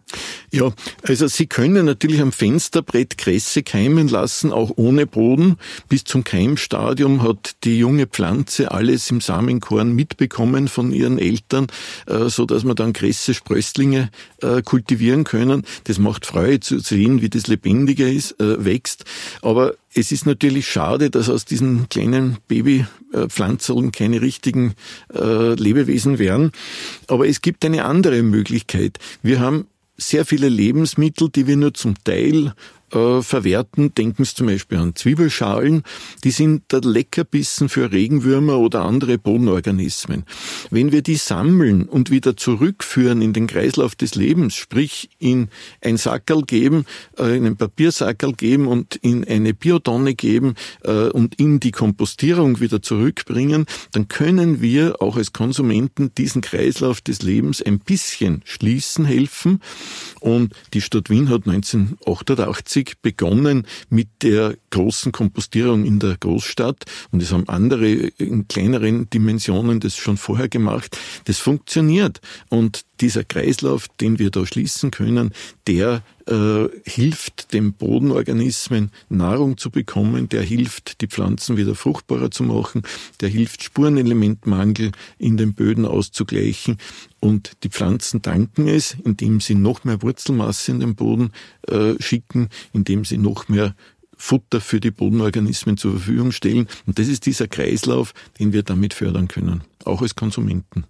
Ja, 0.52 0.72
also 1.08 1.28
Sie 1.28 1.48
können 1.48 1.86
natürlich 1.86 2.22
am 2.22 2.32
Fensterbrett 2.32 3.17
Kresse 3.17 3.63
keimen 3.63 4.08
lassen, 4.08 4.52
auch 4.52 4.72
ohne 4.76 5.08
Boden. 5.08 5.58
Bis 5.89 6.04
zum 6.04 6.24
Keimstadium 6.24 7.24
hat 7.24 7.56
die 7.63 7.80
junge 7.80 8.06
Pflanze 8.06 8.72
alles 8.72 9.10
im 9.10 9.22
Samenkorn 9.22 9.93
mitbekommen 9.93 10.67
von 10.67 10.91
ihren 10.91 11.17
Eltern, 11.17 11.67
äh, 12.06 12.30
so 12.30 12.46
dass 12.46 12.63
man 12.63 12.76
dann 12.76 12.93
Kresse 12.93 13.34
Sprösslinge 13.34 14.10
äh, 14.41 14.62
kultivieren 14.62 15.24
können. 15.24 15.63
Das 15.86 15.98
macht 15.98 16.26
Freude 16.26 16.60
zu 16.60 16.80
sehen, 16.80 17.22
wie 17.22 17.30
das 17.30 17.48
lebendiger 17.48 18.08
ist, 18.08 18.39
äh, 18.39 18.63
wächst. 18.63 19.06
Aber 19.41 19.74
es 19.95 20.12
ist 20.12 20.25
natürlich 20.25 20.67
schade, 20.67 21.10
dass 21.10 21.29
aus 21.29 21.45
diesen 21.45 21.88
kleinen 21.89 22.38
Babypflanzeln 22.47 23.91
keine 23.91 24.21
richtigen 24.21 24.73
Lebewesen 25.13 26.19
wären. 26.19 26.51
Aber 27.08 27.27
es 27.27 27.41
gibt 27.41 27.63
eine 27.65 27.86
andere 27.86 28.23
Möglichkeit. 28.23 28.99
Wir 29.21 29.39
haben 29.39 29.67
sehr 29.97 30.25
viele 30.25 30.49
Lebensmittel, 30.49 31.29
die 31.29 31.45
wir 31.47 31.56
nur 31.56 31.73
zum 31.73 31.95
Teil 32.03 32.53
äh, 32.93 33.21
verwerten. 33.21 33.93
Denken 33.95 34.23
Sie 34.23 34.36
zum 34.36 34.47
Beispiel 34.47 34.77
an 34.77 34.95
Zwiebelschalen. 34.95 35.84
Die 36.23 36.32
sind 36.32 36.71
der 36.71 36.82
Leckerbissen 36.82 37.69
für 37.69 37.91
Regenwürmer 37.91 38.60
oder 38.60 38.84
andere 38.84 39.17
Bodenorganismen. 39.17 40.25
Wenn 40.69 40.91
wir 40.91 41.01
die 41.01 41.15
sammeln 41.15 41.84
und 41.84 42.12
wieder 42.12 42.38
zurückführen 42.38 43.21
in 43.21 43.34
den 43.34 43.47
Kreislauf 43.47 43.95
des 43.95 44.15
Lebens, 44.15 44.56
sprich 44.56 45.10
in 45.19 45.49
ein 45.82 45.97
Sackerl 45.97 46.43
geben, 46.43 46.86
äh, 47.17 47.36
in 47.38 47.45
ein 47.45 47.58
Papiersackerl 47.58 48.34
geben 48.34 48.67
und 48.67 48.95
in 48.97 49.27
eine 49.27 49.53
Biotonne 49.53 50.13
geben 50.13 50.56
äh, 50.84 51.10
und 51.10 51.36
in 51.36 51.60
die 51.60 51.71
Kompostierung 51.71 52.60
wieder 52.60 52.82
zurückbringen, 52.82 53.65
dann 53.91 54.08
können 54.08 54.62
wir 54.62 55.01
auch 55.01 55.17
als 55.17 55.34
Konsumenten 55.34 56.13
diesen 56.15 56.41
Kreislauf 56.41 57.01
des 57.01 57.21
Lebens 57.21 57.62
ein 57.62 57.79
bisschen 57.79 58.41
schließen 58.45 59.06
helfen. 59.06 59.60
Und 60.19 60.53
die 60.73 60.82
Stadt 60.82 61.10
Wien 61.10 61.29
hat 61.29 61.47
1988 61.47 62.83
1990 62.84 63.02
begonnen 63.02 63.67
mit 63.89 64.08
der 64.22 64.56
großen 64.69 65.12
Kompostierung 65.12 65.86
in 65.86 66.00
der 66.00 66.17
Großstadt 66.17 66.84
und 67.12 67.22
es 67.22 67.32
haben 67.32 67.48
andere 67.48 67.88
in 67.89 68.48
kleineren 68.48 69.10
Dimensionen 69.10 69.80
das 69.80 69.96
schon 69.96 70.17
vorher 70.17 70.50
gemacht. 70.50 70.98
Das 71.26 71.38
funktioniert 71.38 72.22
und 72.50 72.86
dieser 73.01 73.23
Kreislauf, 73.23 73.88
den 73.99 74.19
wir 74.19 74.29
da 74.29 74.45
schließen 74.45 74.91
können, 74.91 75.34
der 75.67 76.03
äh, 76.27 76.67
hilft 76.86 77.53
den 77.53 77.73
Bodenorganismen 77.73 78.91
Nahrung 79.10 79.58
zu 79.58 79.71
bekommen, 79.71 80.29
der 80.29 80.41
hilft 80.43 81.01
die 81.01 81.08
Pflanzen 81.08 81.58
wieder 81.58 81.75
fruchtbarer 81.75 82.32
zu 82.32 82.43
machen, 82.43 82.84
der 83.21 83.29
hilft 83.29 83.63
Spurenelementmangel 83.63 84.91
in 85.17 85.38
den 85.38 85.53
Böden 85.53 85.86
auszugleichen 85.86 86.77
und 87.19 87.53
die 87.63 87.69
Pflanzen 87.69 88.21
danken 88.21 88.67
es, 88.67 88.95
indem 89.03 89.41
sie 89.41 89.56
noch 89.56 89.84
mehr 89.84 90.01
Wurzelmasse 90.01 90.71
in 90.71 90.79
den 90.79 90.95
Boden 90.95 91.32
äh, 91.67 91.95
schicken, 91.99 92.49
indem 92.73 93.06
sie 93.06 93.17
noch 93.17 93.49
mehr 93.49 93.75
Futter 94.15 94.62
für 94.62 94.79
die 94.79 94.91
Bodenorganismen 94.91 95.75
zur 95.75 95.93
Verfügung 95.93 96.32
stellen. 96.32 96.67
Und 96.86 96.99
das 96.99 97.10
ist 97.10 97.25
dieser 97.25 97.47
Kreislauf, 97.47 98.13
den 98.39 98.53
wir 98.53 98.63
damit 98.63 98.93
fördern 98.93 99.27
können, 99.27 99.63
auch 99.84 100.01
als 100.01 100.15
Konsumenten. 100.15 100.86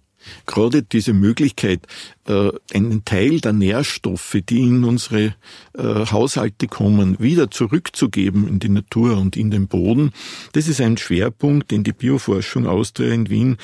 Gerade 0.46 0.82
diese 0.82 1.12
Möglichkeit, 1.12 1.86
äh, 2.26 2.50
einen 2.72 3.04
Teil 3.04 3.40
der 3.40 3.52
Nährstoffe, 3.52 4.38
die 4.48 4.60
in 4.60 4.84
unsere 4.84 5.34
äh, 5.76 6.06
Haushalte 6.06 6.68
kommen, 6.68 7.18
wieder 7.18 7.50
zurückzugeben 7.50 8.48
in 8.48 8.58
die 8.58 8.68
Natur 8.68 9.18
und 9.18 9.36
in 9.36 9.50
den 9.50 9.68
Boden, 9.68 10.12
das 10.52 10.68
ist 10.68 10.80
ein 10.80 10.96
Schwerpunkt, 10.96 11.70
den 11.70 11.84
die 11.84 11.92
Bioforschung 11.92 12.66
Austria 12.66 13.12
in 13.12 13.28
Wien 13.30 13.56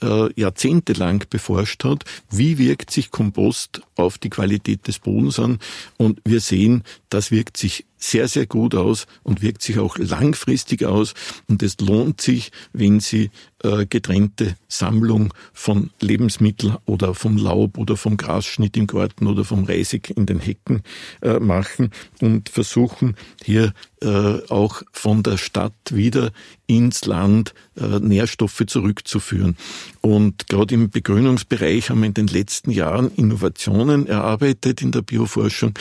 äh, 0.00 0.32
jahrzehntelang 0.40 1.24
beforscht 1.30 1.84
hat. 1.84 2.04
Wie 2.30 2.58
wirkt 2.58 2.90
sich 2.90 3.10
Kompost 3.10 3.82
auf 3.96 4.18
die 4.18 4.30
Qualität 4.30 4.86
des 4.86 4.98
Bodens 4.98 5.38
an? 5.38 5.58
Und 5.96 6.20
wir 6.24 6.40
sehen, 6.40 6.82
das 7.10 7.30
wirkt 7.30 7.56
sich 7.56 7.84
sehr, 7.98 8.28
sehr 8.28 8.46
gut 8.46 8.74
aus 8.74 9.06
und 9.22 9.42
wirkt 9.42 9.62
sich 9.62 9.78
auch 9.78 9.98
langfristig 9.98 10.84
aus. 10.84 11.14
Und 11.48 11.62
es 11.62 11.78
lohnt 11.80 12.20
sich, 12.20 12.50
wenn 12.72 13.00
Sie 13.00 13.30
äh, 13.62 13.86
getrennte 13.86 14.56
Sammlung 14.68 15.34
von 15.52 15.90
Lebensmitteln 16.00 16.76
oder 16.86 17.14
vom 17.14 17.36
Laub 17.36 17.76
oder 17.76 17.96
vom 17.96 18.16
Grasschnitt 18.16 18.76
im 18.76 18.86
Garten 18.86 19.26
oder 19.26 19.44
vom 19.44 19.64
Reisig 19.64 20.10
in 20.16 20.26
den 20.26 20.38
Hecken 20.38 20.82
äh, 21.22 21.40
machen 21.40 21.90
und 22.20 22.48
versuchen 22.48 23.16
hier 23.44 23.72
äh, 24.00 24.38
auch 24.48 24.82
von 24.92 25.22
der 25.22 25.38
Stadt 25.38 25.72
wieder 25.90 26.30
ins 26.68 27.04
Land 27.04 27.54
äh, 27.76 27.98
Nährstoffe 27.98 28.62
zurückzuführen. 28.66 29.56
Und 30.00 30.46
gerade 30.46 30.74
im 30.74 30.90
Begrünungsbereich 30.90 31.90
haben 31.90 32.00
wir 32.00 32.06
in 32.06 32.14
den 32.14 32.28
letzten 32.28 32.70
Jahren 32.70 33.10
Innovationen 33.16 34.06
erarbeitet 34.06 34.82
in 34.82 34.92
der 34.92 35.02
Bioforschung, 35.02 35.74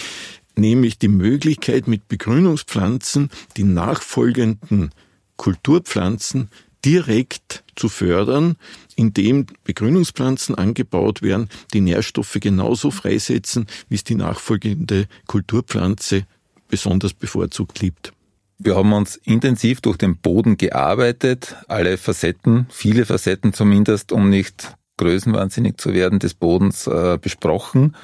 nämlich 0.58 0.98
die 0.98 1.08
Möglichkeit 1.08 1.88
mit 1.88 2.08
Begrünungspflanzen 2.08 3.30
die 3.56 3.64
nachfolgenden 3.64 4.92
Kulturpflanzen 5.38 6.50
direkt 6.84 7.64
zu 7.76 7.90
fördern, 7.90 8.56
indem 8.96 9.46
Begrünungspflanzen 9.64 10.56
angebaut 10.56 11.22
werden, 11.22 11.50
die 11.74 11.82
Nährstoffe 11.82 12.38
genauso 12.40 12.92
freisetzen, 12.92 13.68
wie 13.90 13.96
es 13.96 14.04
die 14.04 14.16
nachfolgende 14.16 15.08
Kulturpflanze 15.28 16.26
besonders 16.70 17.14
bevorzugt 17.14 17.82
liebt. 17.82 18.14
Wir 18.60 18.76
haben 18.76 18.94
uns 18.94 19.18
intensiv 19.18 19.82
durch 19.82 19.98
den 19.98 20.18
Boden 20.18 20.58
gearbeitet, 20.58 21.56
alle 21.68 21.98
Facetten, 21.98 22.66
viele 22.72 23.06
Facetten 23.06 23.54
zumindest, 23.54 24.12
um 24.12 24.30
nicht 24.30 24.76
größenwahnsinnig 24.98 25.78
zu 25.78 25.94
werden, 25.94 26.18
des 26.18 26.34
Bodens 26.34 26.88
äh, 26.88 27.20
besprochen. 27.22 27.96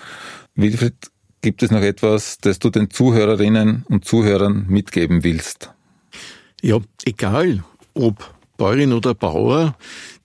Wilfried, 0.53 1.09
gibt 1.43 1.61
es 1.61 1.69
noch 1.69 1.81
etwas, 1.81 2.39
das 2.39 2.57
du 2.57 2.71
den 2.71 2.89
Zuhörerinnen 2.89 3.85
und 3.87 4.05
Zuhörern 4.05 4.65
mitgeben 4.67 5.23
willst? 5.23 5.71
Ja, 6.61 6.79
egal 7.05 7.63
ob 7.93 8.33
Bäuerin 8.57 8.93
oder 8.93 9.13
Bauer, 9.13 9.75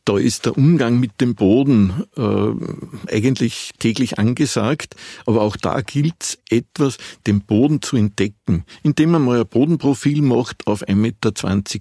da 0.08 0.16
ist 0.16 0.46
der 0.46 0.56
Umgang 0.56 1.00
mit 1.00 1.20
dem 1.20 1.34
Boden 1.34 2.04
äh, 2.16 3.12
eigentlich 3.14 3.72
täglich 3.78 4.18
angesagt, 4.18 4.96
aber 5.26 5.42
auch 5.42 5.54
da 5.54 5.82
gilt 5.82 6.14
es 6.20 6.38
etwas, 6.48 6.96
den 7.26 7.42
Boden 7.42 7.82
zu 7.82 7.96
entdecken, 7.98 8.64
indem 8.82 9.10
man 9.10 9.22
mal 9.22 9.40
ein 9.40 9.46
Bodenprofil 9.46 10.22
macht 10.22 10.66
auf 10.66 10.82
1,20 10.82 10.94
Meter 10.94 11.34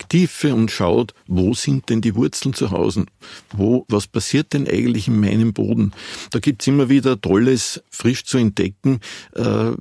Tiefe 0.10 0.54
und 0.54 0.72
schaut, 0.72 1.14
wo 1.28 1.54
sind 1.54 1.90
denn 1.90 2.02
die 2.02 2.16
Wurzeln 2.16 2.54
zu 2.54 2.72
Hause? 2.72 3.06
Wo, 3.56 3.86
was 3.88 4.08
passiert 4.08 4.52
denn 4.52 4.68
eigentlich 4.68 5.08
in 5.08 5.22
meinem 5.22 5.54
Boden? 5.54 5.94
Da 6.32 6.40
gibt's 6.40 6.68
immer 6.68 6.90
wieder 6.90 7.22
Tolles, 7.22 7.82
frisch 7.90 8.26
zu 8.26 8.38
entdecken. 8.38 9.00
Äh, 9.36 9.72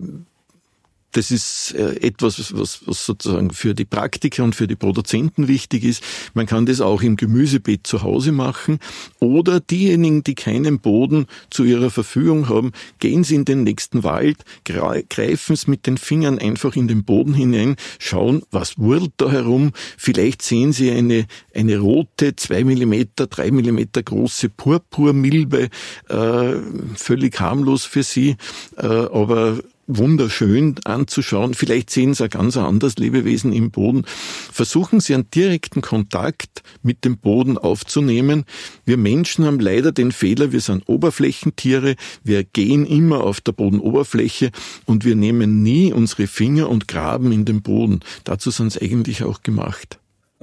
das 1.17 1.31
ist 1.31 1.75
äh, 1.75 1.97
etwas, 2.07 2.53
was, 2.55 2.87
was 2.87 3.07
sozusagen 3.07 3.51
für 3.51 3.75
die 3.75 3.87
Praktiker 3.87 4.45
und 4.45 4.55
für 4.55 4.67
die 4.67 4.77
Produzenten 4.77 5.49
wichtig 5.49 5.83
ist. 5.85 6.03
Man 6.35 6.45
kann 6.45 6.67
das 6.67 6.83
auch 6.83 7.01
im 7.01 7.17
Gemüsebeet 7.17 7.87
zu 7.87 8.03
Hause 8.03 8.33
machen. 8.33 8.81
Oder 9.19 9.61
diejenigen, 9.61 10.25
die 10.25 10.35
keinen 10.35 10.79
Boden 10.79 11.27
zu 11.49 11.65
ihrer 11.65 11.91
Verfügung 11.91 12.51
haben, 12.51 12.73
gehen 12.99 13.25
Sie 13.25 13.35
in 13.35 13.47
den 13.47 13.65
nächsten 13.65 14.05
Wald, 14.05 14.45
greifen 14.65 15.55
es 15.55 15.67
mit 15.67 15.87
den 15.87 15.97
Fingern 15.97 16.39
einfach 16.39 16.77
in 16.77 16.87
den 16.87 17.05
Boden 17.05 17.33
hinein, 17.33 17.77
schauen, 17.99 18.43
was 18.51 18.77
wurlt 18.77 19.13
da 19.17 19.31
herum. 19.31 19.73
Vielleicht 19.97 20.43
sehen 20.43 20.73
Sie 20.73 20.91
eine, 20.91 21.27
eine 21.55 21.79
rote, 21.79 22.37
zwei 22.37 22.63
Millimeter, 22.63 23.27
drei 23.27 23.51
Millimeter 23.51 24.03
große 24.03 24.51
Purpurmilbe, 24.51 25.71
äh, 26.11 26.55
völlig 26.95 27.41
harmlos 27.41 27.87
für 27.87 28.03
Sie, 28.03 28.37
äh, 28.77 28.87
aber 28.87 29.61
wunderschön 29.87 30.77
anzuschauen. 30.85 31.55
Vielleicht 31.55 31.91
sehen 31.91 32.15
Sie 32.15 32.25
ein 32.25 32.31
ganz 32.31 32.57
anderes 32.57 32.97
Lebewesen 32.97 33.53
im 33.53 33.71
Boden. 33.71 34.05
Versuchen 34.07 35.01
Sie 35.01 35.15
einen 35.15 35.31
direkten 35.31 35.83
Kontakt 35.83 36.63
mit 36.83 37.05
dem 37.05 37.19
Boden 37.19 37.59
aufzunehmen. 37.59 38.45
Wir 38.85 38.97
Menschen 38.97 39.45
haben 39.45 39.61
leider 39.61 39.93
den 39.93 40.13
Fehler, 40.13 40.53
wir 40.53 40.61
sind 40.61 40.89
Oberflächentiere, 40.89 41.97
wir 42.25 42.45
gehen 42.45 42.87
immer 42.87 43.23
auf 43.23 43.41
der 43.41 43.53
Bodenoberfläche 43.53 44.51
und 44.85 45.05
wir 45.05 45.17
nehmen 45.17 45.63
nie 45.63 45.93
unsere 45.93 46.27
Finger 46.27 46.69
und 46.69 46.89
graben 46.89 47.33
in 47.33 47.45
den 47.45 47.63
Boden. 47.63 48.01
Dazu 48.25 48.51
sind 48.51 48.69
es 48.69 48.81
eigentlich 48.81 49.23
auch 49.23 49.43
gemacht. 49.43 49.99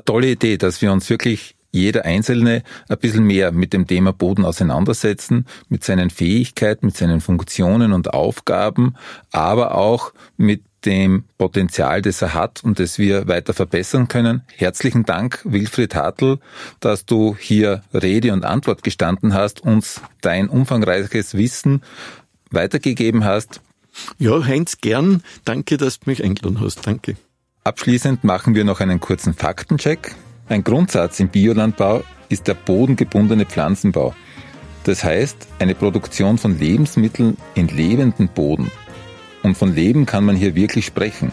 Tolle 0.05 0.31
Idee, 0.31 0.57
dass 0.57 0.81
wir 0.81 0.91
uns 0.91 1.09
wirklich 1.09 1.55
jeder 1.73 2.05
Einzelne 2.05 2.63
ein 2.87 2.97
bisschen 2.99 3.25
mehr 3.25 3.51
mit 3.51 3.73
dem 3.73 3.87
Thema 3.87 4.13
Boden 4.13 4.45
auseinandersetzen, 4.45 5.47
mit 5.69 5.83
seinen 5.83 6.11
Fähigkeiten, 6.11 6.85
mit 6.85 6.95
seinen 6.95 7.19
Funktionen 7.19 7.91
und 7.91 8.13
Aufgaben, 8.13 8.95
aber 9.31 9.75
auch 9.75 10.13
mit 10.37 10.63
dem 10.85 11.23
Potenzial, 11.37 12.01
das 12.01 12.21
er 12.21 12.33
hat 12.33 12.63
und 12.63 12.79
das 12.79 12.99
wir 12.99 13.27
weiter 13.27 13.53
verbessern 13.53 14.07
können. 14.07 14.43
Herzlichen 14.55 15.03
Dank, 15.03 15.39
Wilfried 15.43 15.95
Hartl, 15.95 16.39
dass 16.79 17.05
du 17.05 17.35
hier 17.39 17.83
Rede 17.93 18.33
und 18.33 18.45
Antwort 18.45 18.83
gestanden 18.83 19.33
hast, 19.33 19.61
uns 19.61 20.01
dein 20.21 20.49
umfangreiches 20.49 21.35
Wissen 21.35 21.81
weitergegeben 22.51 23.25
hast. 23.25 23.61
Ja, 24.19 24.45
Heinz, 24.45 24.77
gern. 24.79 25.23
Danke, 25.45 25.77
dass 25.77 25.99
du 25.99 26.09
mich 26.09 26.23
eingeladen 26.23 26.59
hast. 26.59 26.85
Danke. 26.85 27.15
Abschließend 27.63 28.23
machen 28.23 28.55
wir 28.55 28.65
noch 28.65 28.79
einen 28.79 28.99
kurzen 28.99 29.33
Faktencheck. 29.33 30.15
Ein 30.49 30.63
Grundsatz 30.63 31.19
im 31.21 31.29
Biolandbau 31.29 32.03
ist 32.27 32.47
der 32.47 32.53
bodengebundene 32.53 33.45
Pflanzenbau. 33.45 34.13
Das 34.83 35.03
heißt, 35.03 35.47
eine 35.59 35.73
Produktion 35.73 36.37
von 36.37 36.59
Lebensmitteln 36.59 37.37
in 37.55 37.69
lebenden 37.69 38.27
Boden. 38.27 38.69
Und 39.41 39.57
von 39.57 39.73
Leben 39.73 40.05
kann 40.05 40.25
man 40.25 40.35
hier 40.35 40.55
wirklich 40.55 40.85
sprechen. 40.85 41.31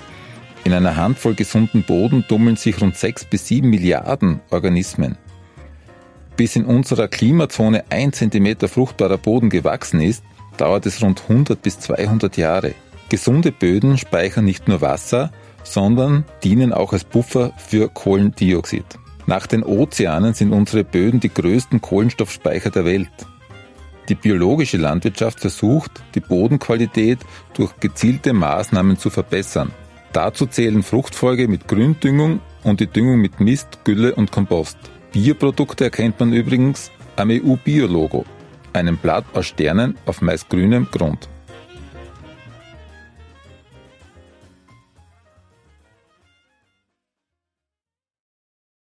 In 0.62 0.72
einer 0.72 0.96
Handvoll 0.96 1.34
gesunden 1.34 1.82
Boden 1.82 2.24
tummeln 2.28 2.56
sich 2.56 2.80
rund 2.80 2.96
6 2.96 3.24
bis 3.24 3.48
7 3.48 3.68
Milliarden 3.68 4.40
Organismen. 4.50 5.16
Bis 6.36 6.54
in 6.54 6.64
unserer 6.64 7.08
Klimazone 7.08 7.84
ein 7.90 8.12
Zentimeter 8.12 8.68
fruchtbarer 8.68 9.18
Boden 9.18 9.50
gewachsen 9.50 10.00
ist, 10.00 10.22
dauert 10.56 10.86
es 10.86 11.02
rund 11.02 11.22
100 11.28 11.60
bis 11.60 11.80
200 11.80 12.36
Jahre. 12.36 12.74
Gesunde 13.08 13.50
Böden 13.50 13.98
speichern 13.98 14.44
nicht 14.44 14.68
nur 14.68 14.80
Wasser, 14.80 15.32
sondern 15.62 16.24
dienen 16.42 16.72
auch 16.72 16.92
als 16.92 17.04
Puffer 17.04 17.52
für 17.56 17.88
Kohlendioxid. 17.88 18.84
Nach 19.26 19.46
den 19.46 19.62
Ozeanen 19.62 20.34
sind 20.34 20.52
unsere 20.52 20.84
Böden 20.84 21.20
die 21.20 21.32
größten 21.32 21.80
Kohlenstoffspeicher 21.80 22.70
der 22.70 22.84
Welt. 22.84 23.10
Die 24.08 24.16
biologische 24.16 24.76
Landwirtschaft 24.76 25.40
versucht, 25.40 26.02
die 26.14 26.20
Bodenqualität 26.20 27.20
durch 27.54 27.78
gezielte 27.78 28.32
Maßnahmen 28.32 28.98
zu 28.98 29.08
verbessern. 29.08 29.70
Dazu 30.12 30.46
zählen 30.46 30.82
Fruchtfolge 30.82 31.46
mit 31.46 31.68
Gründüngung 31.68 32.40
und 32.64 32.80
die 32.80 32.88
Düngung 32.88 33.20
mit 33.20 33.38
Mist, 33.38 33.84
Gülle 33.84 34.14
und 34.16 34.32
Kompost. 34.32 34.78
Bioprodukte 35.12 35.84
erkennt 35.84 36.18
man 36.18 36.32
übrigens 36.32 36.90
am 37.14 37.30
EU-Bio-Logo, 37.30 38.24
einem 38.72 38.96
Blatt 38.96 39.24
aus 39.34 39.46
Sternen 39.46 39.96
auf 40.06 40.22
meist 40.22 40.48
grünem 40.48 40.88
Grund. 40.90 41.28